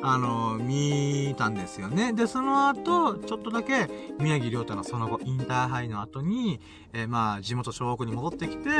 [0.00, 2.12] あの、見たんですよね。
[2.12, 3.90] で、その後、ちょっとだけ、
[4.20, 6.60] 宮城亮太のその後、インターハイの後に、
[6.92, 8.70] えー、まあ、地元小北に戻ってきて、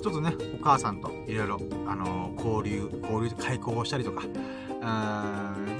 [0.00, 4.22] ちょっとね、お母さんといろいろ、あの交流、交流開講をしたりとか、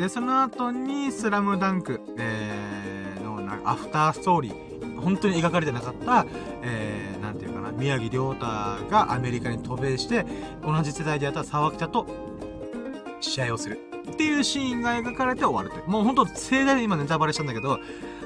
[0.01, 4.72] で、その後に、スラムダンク、えー、の、なんか、アフターストーリー、
[5.03, 6.27] 本当に描かれてなかった、
[6.63, 10.25] えー、なんていうかな、宮城亮太がアメリカに渡米して、
[10.65, 12.07] 同じ世代でやった沢北と
[13.21, 13.81] 試合をする。
[14.11, 15.91] っていうシーンが描かれて終わるという。
[15.91, 17.79] もうほんと盛大に今ネタバレしたんだけど、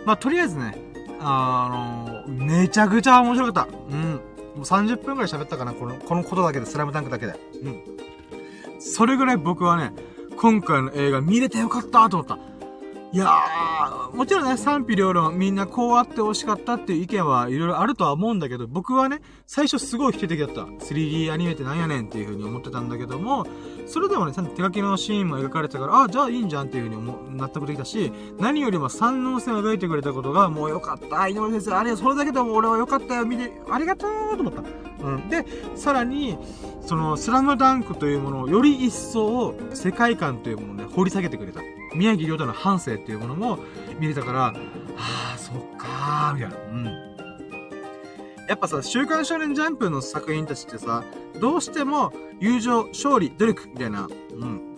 [0.04, 0.76] まあ、とりあえずね、
[1.20, 3.76] あのー、めちゃくちゃ面白かった。
[3.90, 4.02] うん。
[4.12, 4.18] も
[4.58, 7.34] う30分くらい喋ったかな、この、このことだけで、スラムダンクだけで。
[7.62, 7.82] うん。
[8.78, 9.92] それぐらい僕はね、
[10.36, 12.38] 今回の映画見れてよかったと思った。
[13.16, 20.64] いやー、もちろんね、賛否両論、みんなこうあって欲しかったっていう意見はいろいろあるとは思うんだけど、僕はね、最初すごい否定的だった。
[20.64, 23.46] 3D アニメってなんやねんっていう風に思ってたんだけども、
[23.86, 31.28] それでもね、ちゃんと手書きのシーンも描かれてたから、あ、じゃあいいんじゃんっていう風に思納得できたし、何よりも三能線を描いてくれたことが、もうよかった。
[31.28, 33.24] 井上先生、あれ、それだけでも俺はよかったよ。
[33.24, 34.62] 見て、ありがとうと思った。
[35.04, 35.28] うん。
[35.28, 35.44] で、
[35.76, 36.36] さらに、
[36.80, 41.60] その、スラムダンクというものをより一層、世界観というものをね、掘り下げてくれた。
[41.94, 43.58] 宮城亮太の半生っていうものも
[43.98, 44.52] 見れたから、あ
[45.34, 46.56] あ、そっかー、みたいな。
[46.56, 47.15] うん。
[48.48, 51.04] やっぱさ、週刊少年ジャンプの作品たちってさ、
[51.40, 54.76] どうしても友情、勝利、努力、みたいな、うん。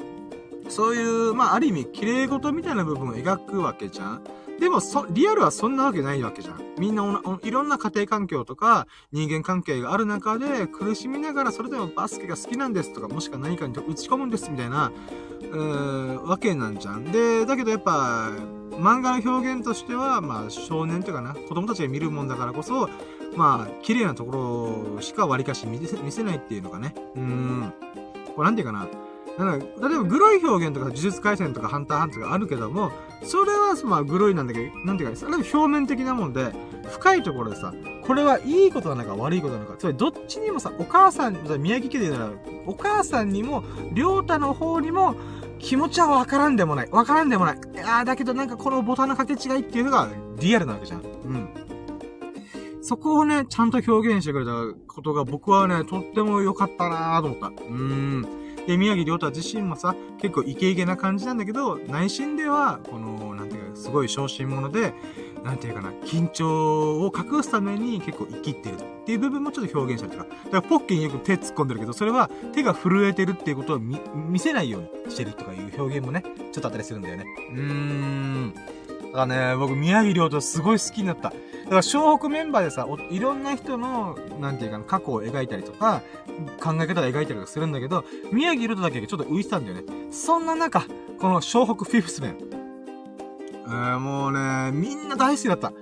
[0.69, 4.25] そういう、まあ、ある意味、綺麗事みたいな部分を描くわけじゃん。
[4.59, 6.61] でも、そ、リアルはそんなわけないわけじゃん。
[6.79, 14.91] みんなおお、いろんな家庭環境とか、人間関係がある中で、苦しみながら、それでもバスケが好きなんですとか、もしくは何かに打ち込むんです、みたいな、
[15.41, 17.05] うーわけなんじゃん。
[17.05, 18.33] で、だけどやっぱ、
[18.73, 22.89] 漫画の表現としては、まあ、少年というかな、子供たちが見るもんだからこそ、
[23.39, 26.93] まあ、綺麗なところしか割かし見せ見せないっていうのがね。
[27.15, 27.73] うーん。
[28.35, 28.89] これなんていうかな。
[29.39, 32.91] なんか、例えば、グロい表現とか、呪術回戦とか、ハンターハンターがあるけども、
[33.23, 36.53] それは、まあ、グロいなんだけど、なんていうか、それは表面的なもんで、
[36.91, 37.73] 深いところでさ、
[38.05, 42.31] これはいいことなのか悪いことなのか、つまり、どっちにもさ、お母さん、宮城家で言うなら、
[42.67, 43.63] お母さんにも、
[43.93, 45.15] りょうたの方にも、
[45.61, 46.89] 気持ちはわからんでもない。
[46.91, 47.59] わからんでもない。
[47.85, 50.09] ああ、だけどなんかこのボタンの掛け違いっていうのが
[50.39, 51.01] リアルなわけじゃん。
[51.01, 51.49] うん。
[52.83, 54.53] そこをね、ちゃんと表現してくれた
[54.87, 57.47] ことが僕はね、とっても良かったなーと思った。
[57.49, 58.27] うーん。
[58.67, 64.93] で、宮城亮太自身もさ、結構イケイケな感じなんだけど、内心では、この、なんていうか、すごい小心者で、
[65.43, 70.35] なんていうかな、緊張を隠すために結構生きってるっていう部分もちょっと表現したりとか。
[70.45, 73.99] だからポッケによく手突っ込んでるけど、それは手が震えてるっていうことを見
[74.39, 76.23] せないようにしてるとかいう表現もね、
[76.53, 77.25] ちょっとあったりするんだよね。
[77.55, 78.55] うーん。
[78.55, 81.33] だからね、僕、宮城亮太すごい好きになった。
[81.69, 86.03] だから、湘北メンバーでさ、いろんな人の、なんていうかな、過去を描いたりとか、
[86.61, 89.83] 考え方を描いたりとかするんだけど、宮城ルトだけちょっと浮いてたんだよね。
[90.11, 90.87] そんな中、
[91.21, 92.37] この湘北フィフスメン。
[93.67, 95.73] えー、もうね、みんな大好きだった。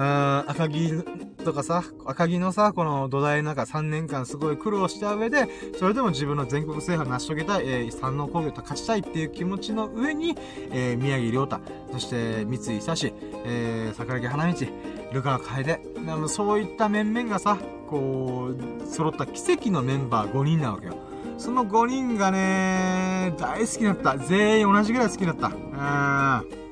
[0.00, 1.04] 赤木
[1.44, 5.46] とかさ、赤木のさ、この土台の中3年間すごい苦労した上で、
[5.78, 10.36] それでも自分の全国制覇成し遂げたい、えー、山王工業と勝ちたいっていう気持ちの上に、
[10.70, 11.60] えー、宮城亮太、
[11.92, 13.12] そして三井久志、
[13.44, 14.66] えー、桜木花道、
[15.12, 15.80] ルカ楓、
[16.28, 20.94] そういった面々がさ、こう、揃った奇跡のメンバー5人なわけよ。
[21.36, 24.18] その5人がね、大好きになった。
[24.18, 25.48] 全員同じぐらい好きになった。
[25.48, 26.69] うん。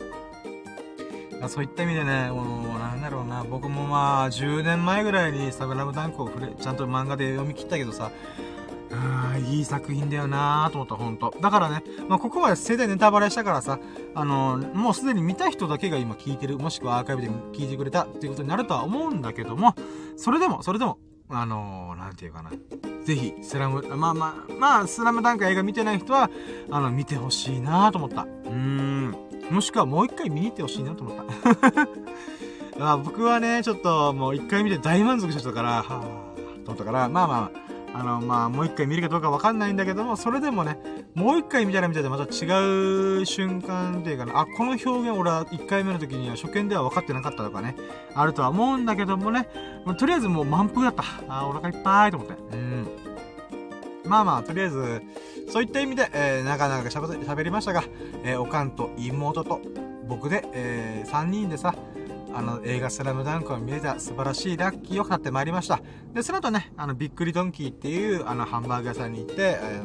[1.47, 8.11] そういった意味でね、もう、なんだろうな、僕もまあ、10年前ぐらいにサブラムダンクを触れ、ちゃんと漫画で読み切ったけどさ、
[8.91, 11.35] ああ、いい作品だよなーと思った、ほんと。
[11.41, 13.79] だからね、まあ、ここまで世代ネタバレしたからさ、
[14.15, 19.75] あのー、もうすでに見た人だけが今聞いてる、もしくはアーカイブで聞いてくれたっていうことになるとは思うんだけども、
[20.17, 22.51] それでも、それでも、あのー、なんていうかな。
[23.05, 26.31] ぜひ、スラム、まあまあ、まあ、スラムダンク映画見てない人は、
[26.71, 28.23] あの、見てほしいなと思った。
[28.23, 29.28] うーん。
[29.51, 31.89] もしくはもう一回見に行ってほしいなと思った。
[32.79, 37.51] ま あ僕はね、ちょっともう一回見て大満足してたから、はぁ、と思ったから、まあま
[37.95, 40.79] あ、あの、まあもう一回見るかどうかわかんないんだけども、それでもね、
[41.15, 47.75] もう一回見たら見たらまた違う瞬間っていうかな、あ、この表現俺は一回目の時には初見では分かってなかったとかね、
[48.15, 49.49] あるとは思うんだけどもね、
[49.85, 51.05] ま、とりあえずもう満腹だった。
[51.29, 52.35] あ、お腹いっぱいと思って。
[52.53, 53.08] うん。
[54.09, 55.03] まあまあ、とりあえず、
[55.49, 57.85] そういった意味で、えー、なかなか喋りましたが、
[58.25, 59.61] えー、おかんと妹と
[60.09, 61.75] 僕で、えー、3人でさ、
[62.35, 65.81] あの、映画スラムダンクを見れた素晴らしいラッキーを買ってまいりました。
[66.15, 69.83] で、その後ね、あの、びっくりドンキーっていう、あの、ハンバーグ屋さんに行って、え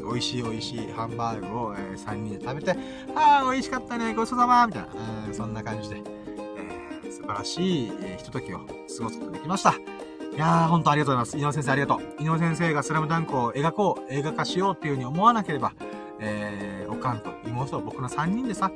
[0.00, 2.76] ー、美味しい美味しいハンバーグを、えー、3人で食べて、
[3.14, 4.88] あー、美味しかったね、ごちそうさまみたいな、
[5.28, 8.64] えー、そんな感じで、えー、素晴らしい、えー、ひとときを過
[9.04, 10.07] ごすことができました。
[10.38, 11.36] いやー、ほんとありがとうございます。
[11.36, 12.22] 井上先生ありがとう。
[12.22, 15.72] 井上先生がスラムダンクを描こう、映画化しようっていうふうに思わなければ、
[16.20, 17.32] えー、おかんと。
[17.44, 18.70] 妹と僕の3人でさ、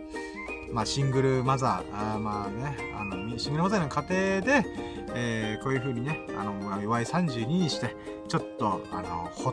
[0.72, 4.66] まあ、シングルマザー、あまあね、あの、シングルマザーの家庭で、
[5.14, 7.94] えー、こういう風にね、あの、弱い32にして、
[8.28, 9.52] ちょっと、あの、ほ、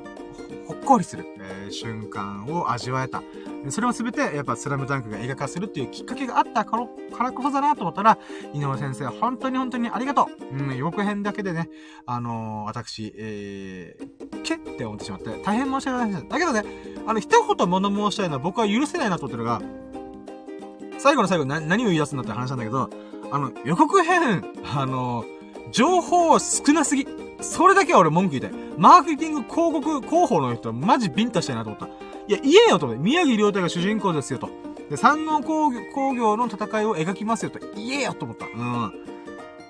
[0.68, 3.22] ほっこりする、えー、瞬間を味わえた。
[3.70, 8.18] それをすべて、やっぱスラムダンクが映画化するっていうきっかけがあったからからこそだなと思ったら、
[8.54, 10.56] 井上先生、本当に本当にありがとう。
[10.56, 11.70] うん、予告編だけでね、
[12.06, 16.30] あのー、私、えー、けって思ってしまって、大変申し訳ないです。
[16.30, 16.64] だけどね、
[17.06, 19.62] あの、一言物申したいのは僕は許せないなと思ってるのが、
[21.00, 22.90] 最後の最後に何を言い出すんだって話なんだけど、
[23.32, 24.44] あの、予告編、
[24.76, 25.24] あの、
[25.72, 27.08] 情報少なすぎ。
[27.42, 28.52] それだけは俺文句言いたい。
[28.78, 31.86] マーケティング広告広報の人マジビンタしたいなと思った。
[31.86, 31.90] い
[32.34, 33.04] や、言えよと思って。
[33.04, 34.50] 宮城亮太が主人公ですよと。
[34.90, 37.60] で、山王工業工業の戦いを描きますよと。
[37.76, 38.46] 言えよと思った。
[38.46, 38.92] うん。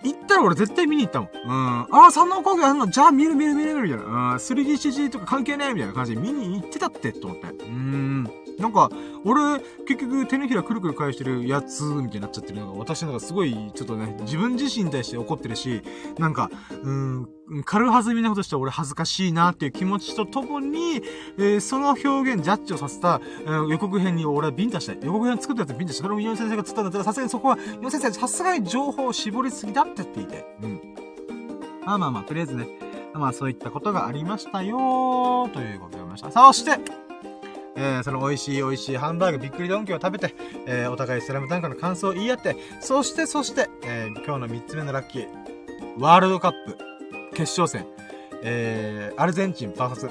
[0.01, 1.30] 行ったら俺絶対見に行ったもん。
[1.45, 1.80] うん。
[1.91, 2.88] ああ、山王工業あんの？
[2.89, 4.05] じゃあ見る見る見る見るみたいな。
[4.05, 4.36] うん。
[4.36, 7.47] 3DCG とか関係ないみたいな感じで見に行ってたってと思って。
[7.47, 8.32] うーん。
[8.60, 8.89] なんか、
[9.26, 15.82] 俺、結局手のひらくるくる返してるやつ、みたいになっちゃってるのが、私なんかすごい、ちょっとね、自分自身に対して怒ってるし、
[16.18, 16.49] なんか、
[16.84, 17.30] うん、
[17.66, 21.01] 軽はずみなことしたら俺恥ずかしいなっていう気持ちとともに、
[21.38, 24.99] えー、その表現、ジャッジをさせた、えー、予告編に俺はビンタしたい。
[25.01, 26.03] 予告編作ったやつビンタしたい。
[26.03, 30.45] それもヨン先生が釣ったんだったら、さすがにそこは、ヨン先生、さすがに情報を絞りすぎだって言って言って。
[30.64, 30.82] うん。
[31.86, 32.68] まあまあまあ、とりあえずね、
[33.14, 36.32] まあそういったことがありましたよ、ということでございました。
[36.32, 37.09] そして、
[37.82, 40.36] えー、その美味しい美味しいハンバーグびっくりドンキを食べて、
[40.67, 45.27] えー、お互いスラムダンクの感想を言い合って、そしてそして、えー、今日の3つ目のラッキー、
[45.97, 46.77] ワールドカップ
[47.34, 47.88] 決勝戦、
[48.43, 50.09] えー、アルゼンチン VS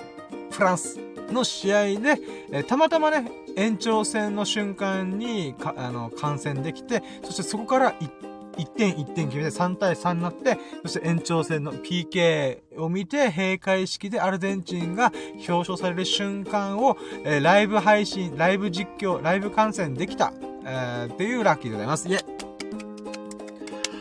[0.50, 0.98] フランス
[1.30, 2.18] の試合で、
[2.52, 8.27] えー、たまたまね、延長戦の瞬間に、か、あの、観戦できて、そしてそこから1
[8.58, 15.12] 1点1点決めて3対3になって、そして延長戦の PK を見て、閉会式でアルゼンチンが
[15.48, 20.32] 表彰される瞬間を、えー、ライブ配信、ライブ実況、ライブ観戦できた、
[20.64, 22.08] えー、っていうラッキーでございます。
[22.08, 22.24] イェ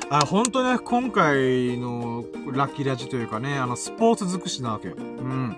[0.10, 4.96] あ、本当ね、今回のラッキーラジというかね、あの、スポーツ尽くしなわけよ。
[4.98, 5.58] うん。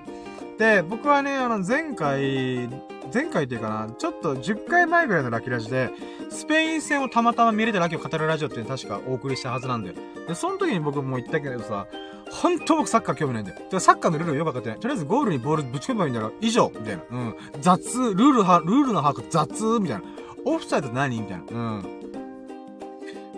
[0.58, 2.68] で、僕はね、あの、前回、
[3.14, 5.90] 前回っていうかな、ちょっと10回前ぐらいのラッキーラジで、
[6.30, 9.96] スペイン戦をたまたま見れてラッキーを語るラジオっていうの確かお送りしたはずなんだよ。
[10.28, 11.88] で、その時に僕も言ったけどさ、
[12.32, 13.62] 本当僕サッカー興味ないんだよ。
[13.72, 14.80] で、サッカーのルールよくわかってない。
[14.80, 16.32] とりあえずゴールにボールぶち込めばいいんだろ。
[16.42, 17.04] 以上みたいな。
[17.10, 17.36] うん。
[17.62, 20.04] 雑、ルールは、ルールの把握雑みたいな。
[20.46, 21.20] オフサイド何？
[21.20, 21.44] みたいな。
[21.50, 21.99] うん。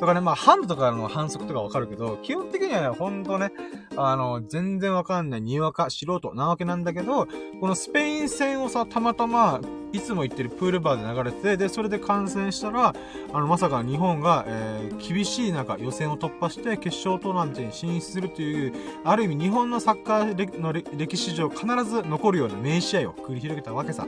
[0.02, 3.52] とかね、まあ、ハンドとかの反則とかわかるけど、基本的にはね、ほんとね、
[3.95, 7.28] あの、全然わかんない、にわか、素人なわけなんだけど、
[7.60, 9.62] このスペイン戦をさ、たまたま、
[9.93, 12.95] いつも行ってるプールバーで流れてて、で、それで観戦したら、
[13.32, 18.74] あの、まさか日本が、えー、厳しい中、予選を突破して決勝トーナメントに進出するという、
[19.04, 24.08] ある意味日本のサッカーの歴史上必ず残るような名試合を繰り広げたわけさ。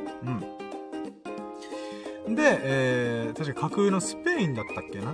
[2.28, 2.36] うん。
[2.36, 5.14] で、えー、確か架空のスペインだったっけな？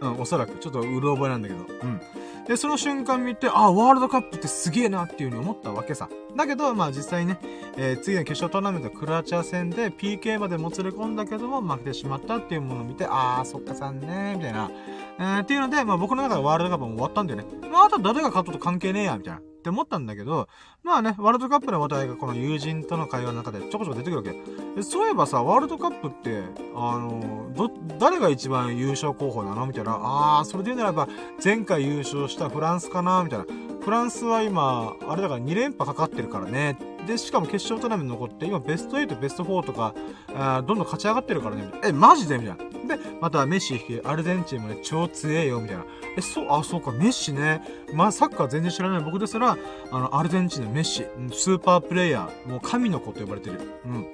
[0.00, 0.58] うん、おそらく。
[0.58, 1.60] ちょっとうる覚えなんだけど。
[1.60, 2.00] うん。
[2.46, 6.08] で、その瞬間見て、あ、ワールドカップってすげえなっていう風に思ったわけさ。
[6.36, 7.38] だけど、まあ実際ね、
[7.76, 14.70] えー、次の決勝トーナメントクロアチア戦で PK までもつれ込んだけども負けてしまったっていうものを見て、あー、そっかさんねみたいな。
[15.18, 17.46] えー、っていうので、まあ僕の中でワールドカップも終わったんだよね。
[17.70, 19.40] まああと誰が勝ったと関係ねえや、みたいな。
[19.66, 20.48] って思ったんだけど、
[20.84, 24.82] まあね、ワールドカップの話題がこの友人との会話の中でちょこちょこ出てくるわけ。
[24.82, 26.44] そういえばさ、ワールドカップって、
[26.76, 29.66] あの、ど、誰が一番優勝候補なの？
[29.66, 29.98] みたいな。
[30.00, 31.08] あー、それで言うならば、
[31.44, 33.24] 前回優勝したフランスかな？
[33.24, 33.46] みたいな。
[33.86, 36.76] フランスは今、あれだから2連覇かかってるからね。
[37.06, 39.94] で、しかも決勝トーナメント残って、今ベスト8、ベスト4とか、
[40.34, 41.70] あどんどん勝ち上がってるからね。
[41.84, 42.36] え、マジで？
[42.36, 42.56] みたい
[42.88, 42.96] な。
[42.96, 45.84] で、またメッシ引き、アルゼンチンもね、超強えよ、みたいな。
[46.16, 47.62] え、そう、あ、そうか、メッシね。
[47.94, 49.56] まあ、サッカー全然知らない僕ですら、
[49.92, 53.60] あの、アルゼンチンのメッシ、スーパープレイヤー、もう神の子と呼ばれてる。
[53.84, 54.06] うん。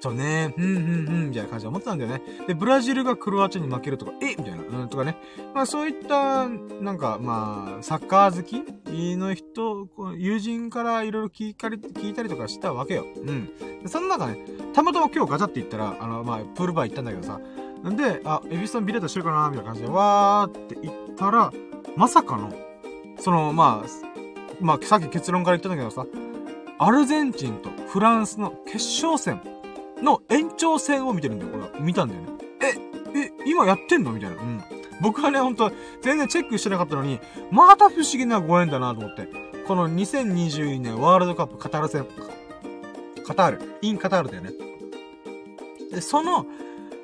[0.00, 0.78] 人ね、うん、うん、う
[1.12, 2.22] ん、みたいな感じで思ってたんだよね。
[2.46, 4.30] で、ブラジルがクロアチアに負けるとか、え？
[4.30, 5.16] みたいな、うん、とかね。
[5.54, 13.06] まあそういった、なんか、まあ、サッカー好きの人、友人からいろいろ聞いたり、聞いたりとかしたわけよ。
[13.16, 13.46] うん。
[13.82, 17.38] でその中ね、たまたま今日ガチャって言ったら、あの、まあ、プールバー行ったんだけどさ、
[17.88, 21.52] んで、あ、エビスさんビレットしてるかなみたいな感じで、わーって言ったら、
[21.96, 22.52] まさかの、
[23.18, 23.88] その、まあ、
[24.60, 26.06] まあ、さっき結論から言ったんだけどさ、
[26.78, 29.42] アルゼンチンとフランスの決勝戦
[30.02, 31.80] の延長戦を見てるんだよ、これ。
[31.80, 32.28] 見たんだよね。
[33.14, 34.12] え、え、今やってんの？
[34.12, 34.36] みたいな。
[34.36, 34.62] うん。
[35.00, 35.72] 僕はね、ほんと、
[36.02, 37.20] 全然チェックしてなかったのに、
[37.50, 39.28] また不思議なご縁だなと思って。
[39.66, 42.06] この2022年ワールドカップカタール戦、
[43.24, 44.52] カタール、インカタールだよね。
[45.92, 46.44] で、その、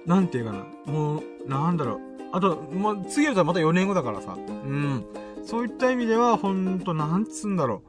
[0.04, 2.00] なんていうかな、もう、なんだろう。
[2.32, 4.36] あと、もう、次やったらまた4年後だからさ。
[4.36, 5.04] うん。
[5.44, 7.82] そういった意味では、ほんと、なんつうんだろ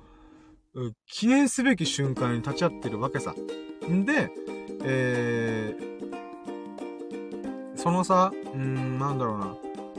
[0.76, 0.94] う。
[1.08, 3.34] 記念すべき瞬間に立ち会ってるわけさ。
[3.90, 4.32] んで、
[4.90, 9.56] えー、その差、うん、なんだろうな。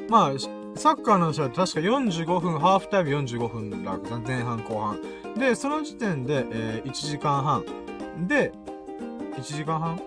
[0.08, 0.32] まあ、
[0.76, 5.00] サッカーの試合確か45分、ハーフタイム45分だった前半後半。
[5.36, 7.64] で、その時点で、えー、1時間半。
[8.26, 8.52] で、
[9.36, 10.00] 1時間半？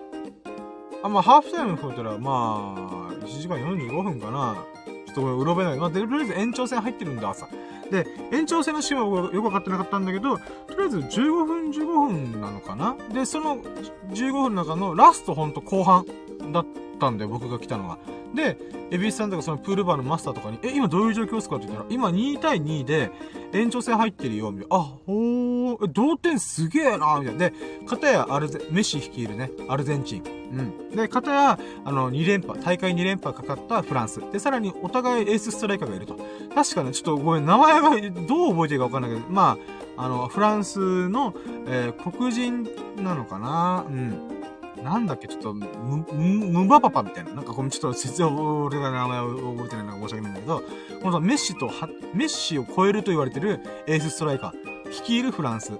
[1.04, 2.74] あ、まあ、ハーフタイム増えたら、ま
[3.10, 4.64] あ、1時間45分かな。
[5.06, 5.76] ちょっとこれ、うろべない。
[5.76, 7.48] まあ、とりあえず延長戦入ってるんで、朝。
[7.92, 12.96] で、延長戦のシーンはよくわかってなかったんだけど、とりあえず15分15分なのかな？
[13.12, 16.06] で、その15分の中のラストほんと後半
[16.50, 16.66] だっ
[16.98, 17.98] たんだよ、僕が来たのは。
[18.34, 18.58] で、
[18.90, 23.10] エビスさんとかそのプールバーのマスターとかに、え、今どういう状況ですかって言ったら、今2対2で
[23.52, 24.76] 延長戦入ってるよ、みたいな。
[24.76, 27.50] あ、ほー、同点すげえな、みたいな。
[27.50, 27.52] で、
[27.86, 30.22] 片やアルゼ、メッシ率いるね、アルゼンチン。
[30.52, 30.96] うん。
[30.96, 34.20] で、片や、あの、2連覇、大会2連覇かかったフランス。
[34.32, 36.18] で、さらにお互いエースストライカーがいると。
[36.54, 37.90] 確かね、ちょっとごめん、名前が
[38.26, 39.56] どう覚えてるかわかんないけど、ま
[39.96, 41.34] あ、あの、フランスの、
[41.66, 44.41] えー、黒人なのかなうん。
[44.82, 45.66] なんだっけ、ちょっと、む、
[46.12, 47.34] む、むばパパみたいな。
[47.34, 50.62] なんかこのちょっと説明、俺が名前を覚えてないのが申し訳ないんだけど、
[51.02, 51.70] このメッシと、
[52.14, 55.72] メッシを超えると言われてるエースストライカー、率いるフランス。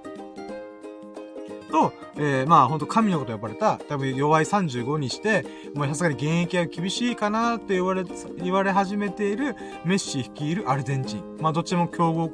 [1.72, 5.44] と、えー、まあほんと神のこと呼ばれた、多分弱い35にして、
[5.74, 8.04] もうさすがに現役は厳しいかなって言われ、
[8.36, 11.38] 言われ始めているメッシ率いるアルゼンチン。
[11.40, 12.30] まあどっちも強豪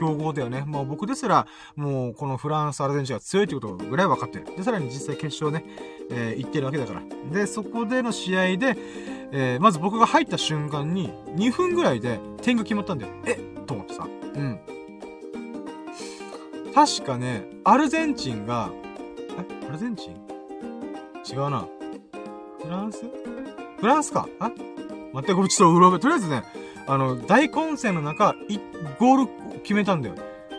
[0.00, 0.64] 強豪だよね。
[0.66, 1.46] もう僕ですら、
[1.76, 4.46] もうこのフランス、アルゼンチンが強いってことぐらい分かってる。
[4.56, 5.64] で、さらに実際決勝ね、
[6.10, 7.02] えー、行ってるわけだから。
[7.30, 8.76] で、そこでの試合で、
[9.32, 13.12] えー、まず僕が入った瞬間に、2分ぐらいで点が決まったんだよ。
[13.26, 13.34] え
[13.66, 14.04] と思ってさ。
[14.04, 14.60] うん。
[16.74, 18.70] 確かね、アルゼンチンが、
[19.62, 19.66] え？
[19.68, 20.14] アルゼンチン？
[21.30, 21.68] 違うな。
[22.62, 23.04] フランス？
[23.80, 24.50] フランスかあ
[25.12, 26.44] 待って、これちょっとうろべ、とりあえずね、
[26.86, 28.34] あの、大混戦の中、
[28.98, 30.14] ゴール決めたんだよ。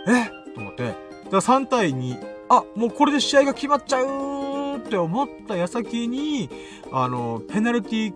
[0.08, 0.54] え？
[0.54, 0.84] と思って。
[0.84, 0.98] だか
[1.32, 2.18] ら3対2。
[2.50, 6.50] あ、もうこれで試合が決まっちゃうって思った矢先に、
[6.92, 8.14] あの、ペナルティ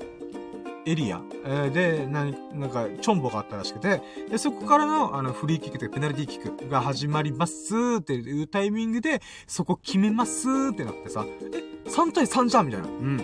[0.86, 1.22] エリア、
[1.70, 2.34] で、なん
[2.70, 12.88] か、チョンボがあったらしくて、で、そこからの、あの、フリーキックというか、ペナルティーキックが始まりますっていうタイミングで、そこ決めますってなってさ、え、3対3じゃんみたいな。
[12.88, 13.18] うん。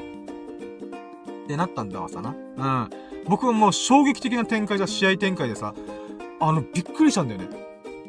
[1.43, 2.29] ってなったんだわさな。
[2.29, 2.33] う
[2.87, 2.89] ん。
[3.27, 5.75] 僕はもう衝撃的な展開じゃ、試合展開でさ、
[6.41, 7.49] あの、びっくりしたんだよね。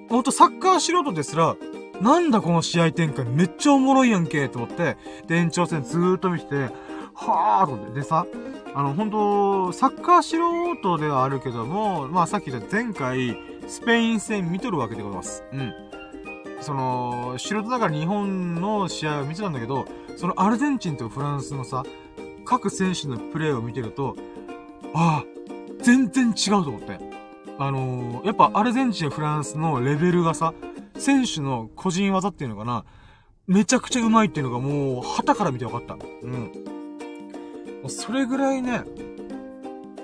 [0.08, 1.56] ほんとサッカー素人ですら、
[2.00, 4.96] なんだこの試合展開めっちゃおもろいやんけと思って、
[5.28, 6.54] で、延長戦ずーっと見てて、
[7.14, 8.00] はーと思って。
[8.00, 8.26] でさ、
[8.74, 13.36] あの、本当サッカー素人ではあるけども、まあさっき言った前回、
[13.68, 15.44] スペイン戦見とるわけでございます。
[15.52, 15.72] うん。
[16.60, 19.84] その、素人だから日本の試合を見てたんだけど、
[20.16, 21.84] そのアルゼンチンとフランスのさ、
[22.44, 24.16] 各選手のプレーを見てると、
[24.94, 25.24] ああ、
[25.82, 27.11] 全然違うと思って。
[27.58, 30.54] あのー、やっぱアルゼンチン、フランスのレベルがさ、
[30.96, 32.84] 選手の個人技っていうのかな、
[33.46, 36.04] めちゃくちゃうまいっていうのがもう、旗から見て分かった。
[36.22, 36.52] うん。
[37.88, 38.82] それぐらいね、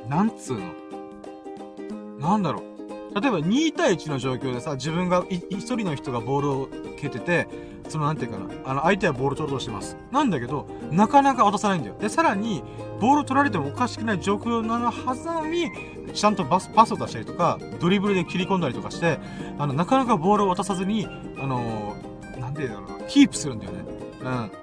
[0.09, 2.19] なんつうの。
[2.19, 2.68] なんだろう。
[3.15, 7.49] 例えば2対1の状況でさ、自分が一人の人がボールを蹴ってて、
[7.89, 9.97] そのなんていうかな、あの、相手はボール取ろうとしてます。
[10.13, 11.97] なんだけど、なかなか渡さないんだよ。
[11.99, 12.63] で、さらに、
[13.01, 15.71] ボール取られてもおかしくない状況なのはずなのに、
[16.13, 19.19] ちゃんとパス、パスを出したりとか、ドリブルで切り込んだりとかして、
[19.59, 21.07] あの、なかなかボールを渡さずに、
[21.39, 23.85] あのー、なんていうのかな、キープするんだよね。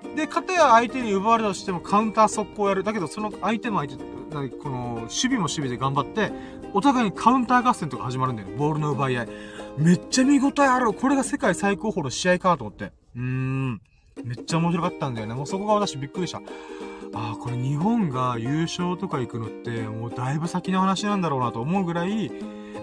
[0.07, 0.15] うん。
[0.15, 2.83] で、かたや相手に奪われたとしてもカウンター速攻やる。
[2.83, 6.31] だけど、その相手も相手、この、守備も守備で頑張って、
[6.75, 8.55] お互いにカウンター合戦とか始まるんだよね。
[8.57, 9.27] ボールの奪い合い。
[9.77, 10.91] めっちゃ見応えある。
[10.91, 12.91] これが世界最高峰の試合かと思って。
[13.15, 13.81] うーん。
[14.25, 15.33] めっちゃ面白かったんだよね。
[15.35, 16.39] もうそこが私びっくりした。
[17.13, 22.29] ああ、これ日本が優勝とか行くのって、もうだいぶ先の話なんだろうなと思うぐらい、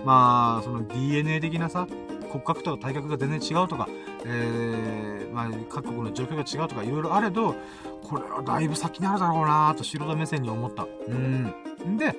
[0.07, 1.87] まあ、その DNA 的なさ、
[2.31, 3.91] 骨格とか体格が全然違うとか、
[4.25, 7.55] えー、まあ、各国の状況が違うとかいろいろあれど、
[8.03, 10.87] これはだいぶ先になるだろうなと素人目線に思った。
[11.09, 11.53] うん。
[11.99, 12.17] で、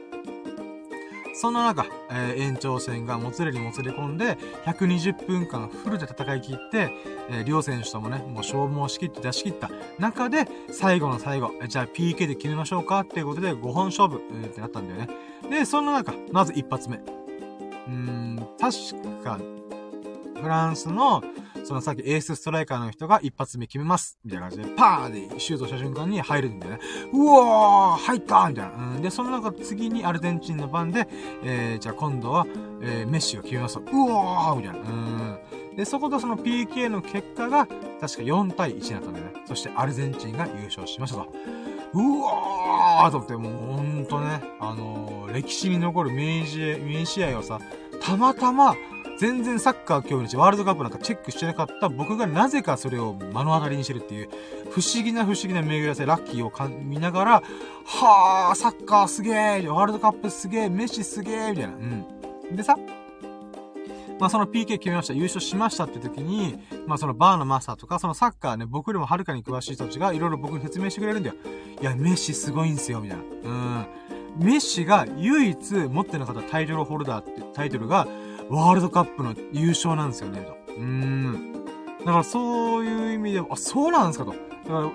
[1.33, 6.91] そんな中、えー、延長戦がもつれにもつれ込んで、120分間フルで戦い切って、
[7.29, 9.69] えー、両選手ともね、もう消耗しきって出し切った
[9.99, 15.09] 中で、最後の最後、じゃあ PK で決めましょうかっていうことで5本勝負、えー、ってなったんだよね。
[15.49, 16.97] で、そんな中、まず一発目。
[16.97, 19.39] うーん、確か、
[20.41, 21.23] フランスの、
[21.63, 24.19] そのさっきエースストライカーの人が一発目決めます。
[24.23, 26.79] みたいな感じで、パーでシュートした瞬間に入るんだよね。
[27.13, 28.71] うわー入ったみたいな。
[28.95, 29.01] うん。
[29.01, 31.07] で、その中次にアルゼンチンの番で、
[31.43, 32.45] えー、じゃあ今度は、
[32.81, 33.81] えー、メッシが決めますと。
[33.81, 34.79] うわーみたいな。
[34.79, 35.39] うん。
[35.75, 39.33] で、そことその PK の結果が、確か4対1になったんだよね。
[39.45, 41.33] そしてアルゼンチンが優勝しましたと。
[41.93, 47.59] うわーと思って、もうほんとね、あのー、歴史に残る名試合、名試合をさ、
[48.03, 48.75] たまたま、
[49.17, 54.29] 全然サッカー興味ないワールドカップなんかチェックしてなかった僕がなぜかそれを目の当たりにしてるっていう、
[54.71, 57.43] 不思議な不思議な巡らせ、ラッキーをか見ながら、
[57.85, 61.73] はぁ、サッカーすげえワールドカップすげえメッシすげえみたいな。
[61.73, 61.77] う
[62.51, 62.55] ん。
[62.55, 62.75] でさ、
[64.19, 71.35] まあその PK 決めました、優勝しましたって時に、まあそのバーのマスターとか、そのサッカーね、僕よりもはるかに詳しい人たちがいろいろ僕に説明してくれるんだよ。
[71.81, 73.23] いや、メッシすごいんすよ、みたいな。
[73.23, 73.85] うん。
[74.37, 78.07] メッシが唯一持ってなかったタイトルホルダーってタイトルが、
[78.49, 80.73] ワールドカップの優勝なんですよね、と。
[80.73, 81.53] うーん。
[82.05, 84.31] だからそういう意味でも、あ、そうなんですかと。
[84.31, 84.41] だか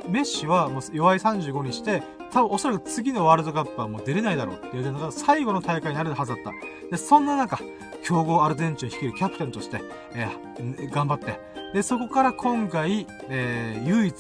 [0.05, 6.53] らメッシはもう弱い35にして、多分おそらく次のワールドカップはもう出れないだろうって言うのが最後の大会になるはずだった。
[6.91, 7.59] で、そんな中、
[8.03, 9.81] 強豪アルゼンチンを率いるキャプテンとして、
[10.15, 11.41] えー、頑張って。
[11.73, 14.15] で、そこから今回、えー、唯一、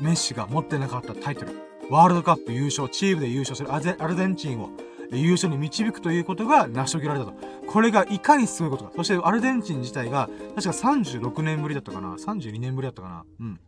[0.00, 1.52] メッシが持ってなかったタイトル、
[1.88, 4.70] ワールドカップ優勝、チームで優勝するアルゼンチンを
[5.12, 7.34] 優勝に導くということが成し遂げられたと。
[7.68, 8.92] これがいかにすごいことか。
[8.96, 13.60] そしてアルゼンチン自体が、確か36年ぶりだったかな ?32 年ぶりだったかなうん。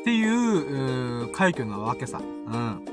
[0.00, 2.18] っていう、う快挙なわけさ。
[2.18, 2.84] うん。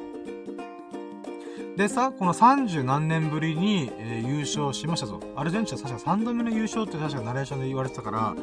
[1.76, 5.20] でさ、この30何年ぶりに、えー、優勝しましたぞ。
[5.36, 8.36] アルゼンチンは確か3度目の優勝って確かナレーションで言われてたから、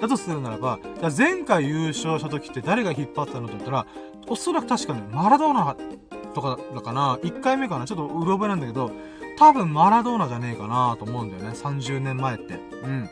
[0.00, 0.78] だとするならば、
[1.16, 3.86] 前回優勝した時って誰が引っ張ったのと言ったら、
[4.28, 5.76] おそらく確かね、マラドーナ
[6.34, 8.90] とかだかな ?1 回目かなちょっとうろ覚えなんだけど、
[9.38, 11.50] 多分マラドーナじゃねえかなと思うんだよね。
[11.50, 12.54] 30年前って。
[12.54, 13.08] うん。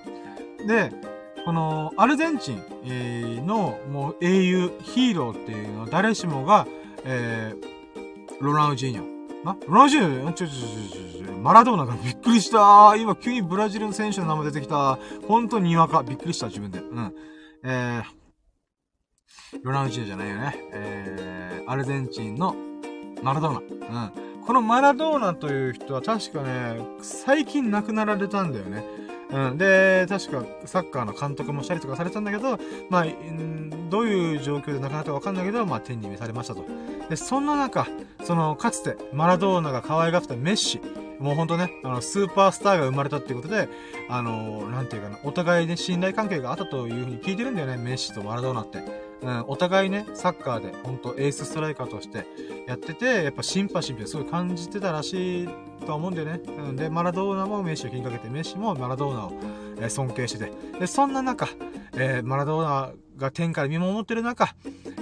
[0.67, 0.93] で、
[1.45, 6.67] この、アルゼンチンのもう英雄、ヒーローっていうのは誰しもが、
[7.05, 9.14] えー、ロナウジーニョ。
[9.45, 10.07] なブラジル？
[10.07, 14.99] ちょちょちょちょちょ、マラドーナがびっくりした今急にブラジルの選手の名前出てきた。
[15.29, 16.03] 本当ににわか。
[16.03, 16.79] びっくりした、自分で。
[16.79, 17.15] うん。
[17.65, 20.55] えー、ロナウジーじゃないよね。
[20.73, 22.57] えー、アルゼンチンの
[23.23, 24.05] マラドーナ。
[24.05, 24.45] うん。
[24.45, 28.85] このマラドーナという人は確かね、最近亡くなられたんだよね。
[29.31, 29.59] うん。
[29.59, 32.59] で、確かサッカーの監督もしたりとかされたんだけど、
[32.91, 33.07] まあ、
[33.91, 36.65] どういう状況でなかなかわかんないけど、まあ、天に召されましたと。
[37.09, 37.87] で、そんな中、
[38.25, 40.81] その、かつてマラドーナが可愛がったメッシ、
[41.19, 43.69] もうほんとね、あの、スーパースターが生まれたっていうことで、
[44.09, 49.04] あの、なんていうかな、お互いね、信頼関係があったというふうに聞いてるんだよね、メッシとマラドーナって。
[49.25, 52.27] うん、お互いね、サッカーで、ほんとエースストライカーとして
[52.67, 55.49] やってて、やっぱシンパシーってすごい感じてたらしい
[55.81, 56.41] とは思うんだよね。
[56.47, 59.33] うん、で、マラドーナもメッシを気にかけて、メッシもマラドーナを、
[59.79, 60.53] えー、尊敬してて。
[60.79, 61.49] で、そんな中、
[61.97, 64.55] えー、マラドーナが天下で見守ってる中、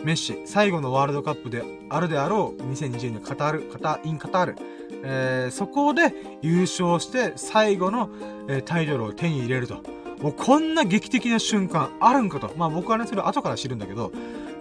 [0.04, 4.56] メッシ、最後のワールドカップであるであろう、2020年カタール、カタインカタール、
[5.04, 8.08] えー、そこで優勝して最後の、
[8.48, 10.01] えー、タイトルを手に入れると。
[10.22, 12.52] もうこんな劇的な瞬間あるんかと。
[12.56, 14.12] まあ僕はね、それ後から知るんだけど、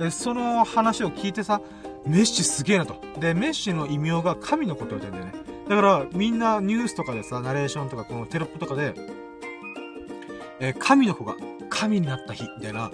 [0.10, 1.62] その話を聞いてさ、
[2.06, 2.96] メッシすげえなと。
[3.20, 5.34] で、メッシの異名が神のことを言ってんだよね。
[5.70, 8.96] だから、みんなニュースとかでさ、ナレーションとかこのテロップとかで、
[10.60, 11.36] えー、神の子が
[11.70, 12.92] 神になった日、みたいな、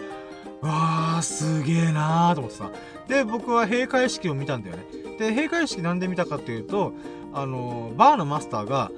[0.61, 2.71] わー、すげえなーと思ってさ。
[3.07, 4.83] で、僕は閉会式を見たんだよね。
[5.17, 6.93] で、閉会式なんで見たかっていうと、
[7.33, 8.91] あのー、バーのマスターが、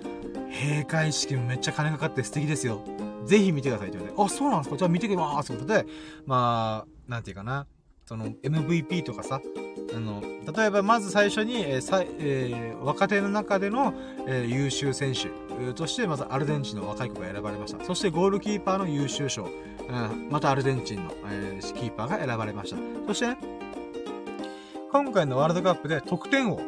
[0.51, 2.81] 閉会式もめっちゃ金かかって素敵ですよ。
[3.29, 4.77] ぜひ見てくださいって言われて、あ、そうなんですか？
[4.77, 5.85] じゃあ見てきますってことで、
[6.25, 7.67] まあ、なんていうかな。
[8.05, 9.39] その MVP とかさ、
[9.95, 13.93] あの、例えばまず最初に、えーさえー、若手の中での、
[14.25, 15.29] えー、優秀選手
[15.73, 17.85] として、まずアルゼンチンの若い子が選ばれました。
[17.85, 22.77] そしてゴールキーパーの優秀賞、うん、またアルゼンチンの、えー、キーパーが選ばれました。
[23.05, 23.37] そして、ね、
[24.91, 26.59] 今回のワールドカップで得点王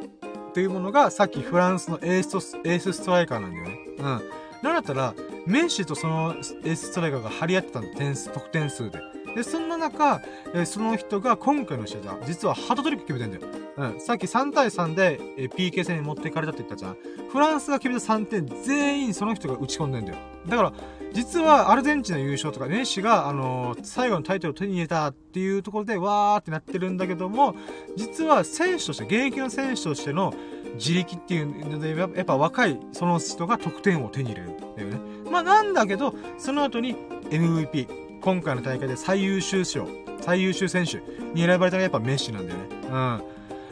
[0.54, 3.80] というものが、さっきフランスのエース、エースストライカーなんだよね。
[3.98, 4.22] うん。
[4.62, 5.14] なんだったら、
[5.48, 9.00] メッシとそのエースストライカーが張り合ってたんだ、点数、得点数で。
[9.36, 10.22] で、そんな中、
[10.54, 13.54] えー、その人が今回の試合で、実はハートトリック決めてんだよ。
[13.78, 14.02] うん。
[14.02, 16.98] さっき3対3で、えー、PK 戦に持っていかれたって言ったじゃん。
[17.32, 20.18] フランスが決めた3点、全員その人が打ち込んでんだよ。
[20.48, 20.74] だから、
[21.14, 27.56] 実はアルゼンチンの優勝とか、メッシが、あのー、最後のタイトルを手に入れたっていうところで、わーってなってるんだけども、
[27.96, 30.34] 実は選手として、現役の選手としての
[30.76, 35.00] 自力っていうので、やっぱ若いその人が得点を手に入れるんだよね。
[35.30, 36.96] まあなんだけど、その後に
[37.30, 39.88] MVP、今回の大会で最優秀賞、
[40.22, 40.98] 最優秀選手
[41.34, 42.66] に選ばれたのがやっぱメッシなんだよね。
[42.84, 42.90] うん。
[42.90, 43.24] だか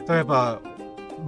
[0.08, 0.60] らやっぱ、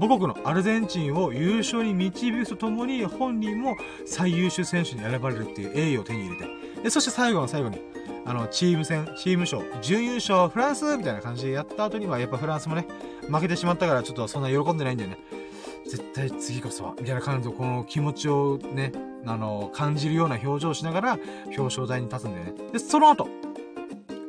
[0.00, 7.78] 母国のアルゼンチンを優勝に導くとともに、本人も最優秀選手に選ばれるっていう栄誉を手に入れて、で、そして最後の最後に、
[8.24, 12.86] あの、チーム戦、チーム賞、準優勝、フランスみたいな感じでやった後には、やっぱフランスもね、
[13.28, 15.18] 負けてしまったから、ちょっとそんな喜んでないんだよね。
[15.84, 18.92] 絶対次こそは、みたいな感じで、この気持ちをね、
[19.26, 22.54] あの、感じるような表情をしながら、表彰台に立つんだよね。
[22.72, 23.28] で、その後、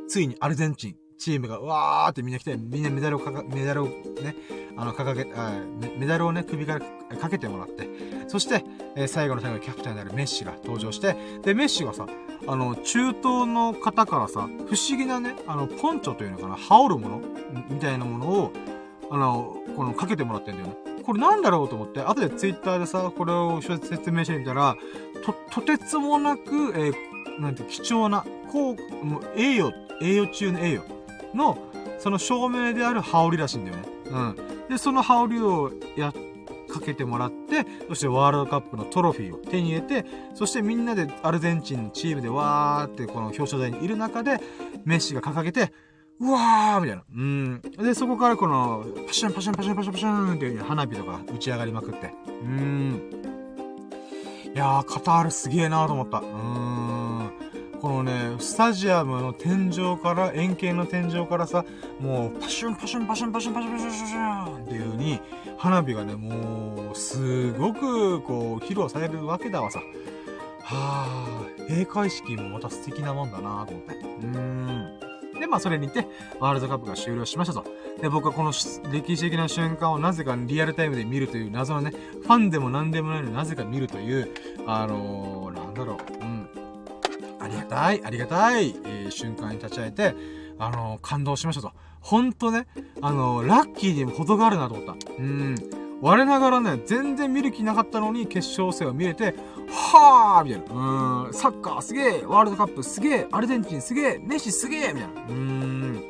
[0.08, 4.36] ついにアルゼンチン、チームがわーってみんな来て、みんなメダルをかか、メダルをね、
[4.76, 5.54] あの、掲げ、あ
[5.97, 7.88] メダルをね、首からかけてもらって、
[8.28, 12.08] そして、えー、最後の最後にキャプテンであるメッシが登場して、で、メッシがさ、
[12.45, 17.22] あの、中東の方からさ、不思議なね、あの、ポンチョというのかな、羽織るもの
[17.70, 18.51] みたいなものを、
[19.10, 20.82] あの、この、かけてもらってんだよね。
[21.06, 24.76] これなんだろうと思って、後でツイッターでさ、これを説明してみたら、
[25.26, 30.88] と、とてつもなく、えー、なんて貴重な、こう、もう栄誉、栄誉中の栄誉
[31.34, 31.58] の、
[31.99, 33.84] その証明である羽織らしいんだよね。
[34.10, 34.36] うん。
[34.70, 36.14] で、その羽織をや、
[36.73, 44.40] かけてもらって、そしてワールドカップのトロフィーを手に入れて、そしてみんなでアルゼンチンのチームでわーってこの表彰台にいる中で、
[44.84, 45.72] メッシが掲げて、
[46.19, 47.03] うわーみたいな。
[47.14, 47.61] うん。
[47.61, 52.14] で、そこからこの、パシャンパシャンパシャンパシャンパシャンっていう花火とか打ち上がりまくって。
[52.44, 53.02] うん。
[54.53, 56.19] いやー、カタールすげえなーと思った。
[56.19, 57.31] うーん。
[57.81, 61.65] このね、スタジアムの天井から、円形の天井からさ、
[61.99, 65.19] もう、パシュンパシュンパシュンパシュンパシュンパシュンパシュンっていう風に、
[65.57, 69.81] 花火がね、もう、すごく、こう、披露されるわけだわさ。
[70.64, 73.95] はぁ、閉会式もまた素敵なもんだなーと思って。
[73.95, 74.93] うーん。
[75.53, 76.07] まあそれにて、
[76.39, 77.63] ワールドカップが終了しましたと。
[78.01, 78.51] で、僕はこの
[78.91, 84.31] 歴史的な瞬間をなぜかリアルタイムで見るという謎のね、ファンでも何でもないのになぜか見るという、
[84.65, 86.49] あのー、なんだろう、うん。
[87.39, 90.15] ありがたい、ありがたい、えー、瞬間に立ち会えて、
[90.57, 91.71] あのー、感動しましたと。
[92.01, 92.65] ほんとね、
[93.01, 94.95] あのー、ラッキーにも程があるなと思った。
[95.19, 95.55] うん。
[96.03, 99.35] 我ながらね、全然見る気なかったのに決勝戦を見れて、
[99.69, 101.27] はぁみたいな。
[101.27, 105.07] うん、サッカーすげえ、ワールドカップすげえ、アルゼンチンすげえ、メッシすげえみたいな。
[105.07, 106.03] うーん。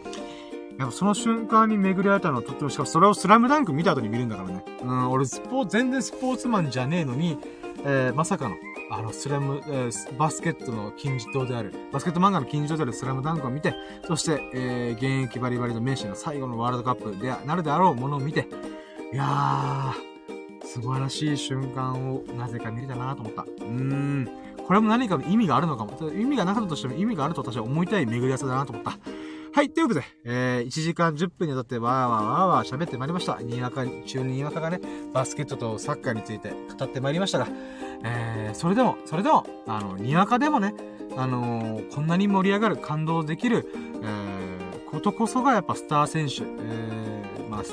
[0.79, 4.65] やっぱその瞬間に巡り合えたのはとっても、しかもそれをスラムダンク見た後に見るんだからね。
[4.81, 7.37] うん、俺スポー、全然スポーツマンじゃねえのに、
[7.85, 8.55] えー、まさかの、
[8.89, 13.75] あの、スラム、えー、バスケットの金字塔である、バスケット漫画の金字塔であるスラムダンクを見て、
[14.07, 18.47] そして、えー、現役バリバリのメッシの最後のワールドカップでなるであろうものを見て、
[19.13, 23.43] いやー、素晴らしい瞬間をなぜか見れたなと思った。
[23.43, 24.27] うーん。
[24.65, 26.09] これも何か意味があるのかも。
[26.09, 28.97] 意味がなかったとしても意味があると私は思いたい巡り合わせだなと思った。
[29.53, 33.39] はい、ということで、えー、1時間10分にわたってわーわーわーわー喋ってまいりました。
[33.39, 34.81] にわか、中にわかがね、
[35.13, 37.47] バスケットとサッカーについて語ってまいりましたが、
[38.03, 40.73] えー、それでも、それでも、あの、にわかでもね、
[41.15, 43.71] あのー、こんなに盛り上がる、感動できる、
[44.01, 47.63] えー、ことこそがやっぱスター選手、えー、まあ、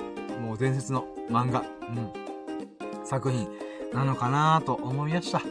[0.61, 3.49] 伝説の漫画、うん、作品
[3.93, 5.43] なのかなと思いました。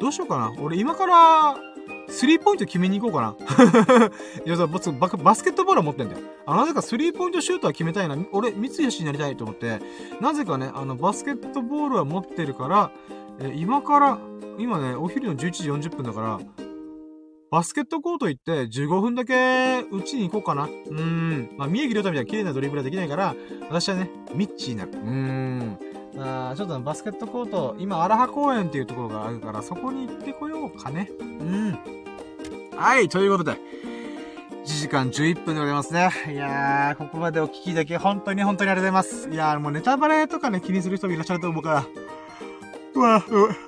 [0.00, 1.54] どうしようかな俺今から、
[2.08, 4.10] スリーポイント決めに行こうかな。
[4.44, 6.20] いや、僕、バスケットボールは持ってんだよ。
[6.46, 8.16] あ、なぜかスリーポイントシュートは決めたいな。
[8.32, 9.80] 俺、三吉になりたいと思って、
[10.20, 12.90] なぜかね、あの、バスケットボールは持ってるから、
[13.40, 14.18] え今から、
[14.58, 16.63] 今ね、お昼の11時40分だから、
[17.54, 20.64] バスケットコート行って15分だけうちに行こうかな。
[20.64, 21.54] うーん。
[21.56, 23.36] まあ、宮城亮太みたいな綺麗なドリブルはできないから、
[23.70, 24.90] 私はね、ミッチーになる。
[24.90, 25.78] うーん。
[26.18, 31.08] あちょっとバスケットコート、今、荒葉公園っていうところがあるから、そこに行ってこようかね。
[31.20, 31.78] うん。
[32.76, 36.10] はい、ということで、1時間11分でございますね。
[36.32, 39.30] いやー、ここまでお聞きだき、本当に本当にありがとうございます。
[39.30, 41.86] いやー、もうネタバレとかね、気にする人もいらっしゃると思うから、
[42.94, 43.22] うわ、う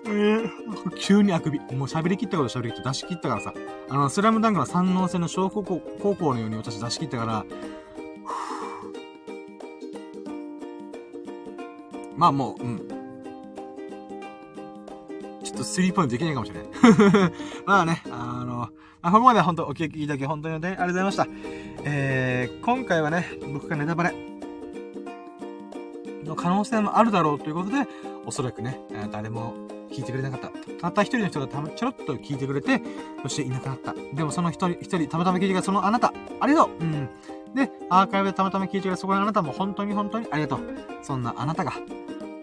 [0.06, 0.50] えー、
[0.96, 1.58] 急にあくび。
[1.58, 3.52] もう喋り切ったこと喋り切って出し切ったからさ。
[3.88, 7.44] あの、スラムダンクの三能線の小高校高校のように私出し切ったから、
[12.16, 12.78] まあもう、うん。
[15.42, 16.68] ちょっとスリーポイントできないかもしれない。
[17.66, 18.68] まあね、あの、
[19.02, 21.26] あ、ここまで本当お聞きいただき本当にありがとうございました。
[21.84, 24.14] えー、今回はね、僕がネタバレ
[26.24, 27.88] の可能性もあるだろうということで、
[28.26, 28.80] おそらくね、
[29.12, 29.54] 誰も
[29.90, 30.50] 聞いてくれなかった。
[30.80, 32.82] たった一人の人がたちょろっと聞いてくれて、
[33.22, 33.94] そしていなくなった。
[34.14, 37.08] でもその一人、一人、たまたま聞いてくれたそのあなた、ありがとううん。
[37.54, 40.60] で、アーカイブでたまたま聞いてくれたそこのあなたも本当に本当にありがとう。
[41.02, 41.72] そんなあなたが、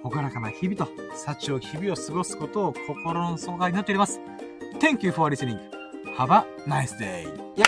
[0.04, 4.20] ほがらかな日々と、幸を日々を過ごすことを心の底から祈っております。
[4.80, 5.60] Thank you for listening.
[6.18, 7.28] Have a nice day.
[7.56, 7.66] や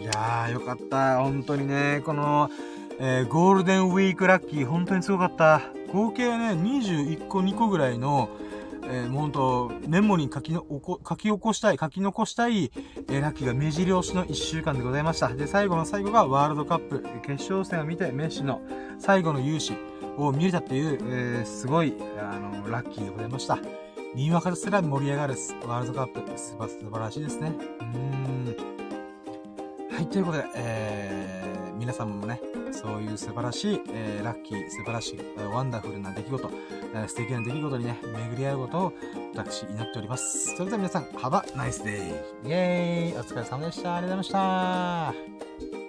[0.00, 1.18] いやー、よかった。
[1.18, 2.50] 本当にね、この、
[3.02, 5.62] えー、ゴールデンウィークラッキー、本当にすごかった。
[5.90, 8.28] 合計ね、21個、2個ぐらいの、
[8.84, 10.66] えー、もうほんと、メモに書きの、
[11.08, 12.70] 書き起こしたい、書き残したい、
[13.08, 15.28] えー、ラッキーが目白押しの1週間でございました。
[15.28, 18.60] で、最後の最後がワールドカップ、決勝戦を見て、メッシの
[18.98, 19.80] 最後の勇姿
[20.18, 23.58] を見れたっていう、えー、すごい、あの、ラッキーでございました。
[24.14, 25.36] にわかすら盛り上がる
[25.66, 27.54] ワールドカップ、素晴らしいですね。
[27.80, 28.30] うーん。
[29.90, 32.40] ははい、ということで、えー、皆様もね、
[32.72, 36.50] そういう素晴らしい、えー、ラッキー、素晴らしい、えーワンダフルな出来事、
[36.94, 38.92] えー素敵な出来事にね、巡り合うことを
[39.36, 40.56] 私祈っております。
[40.56, 43.18] それでは皆さん、ハバナイスデイイェーイ。
[43.18, 43.96] お疲れ様でした。
[43.96, 45.12] ありがとうございま
[45.64, 45.79] した。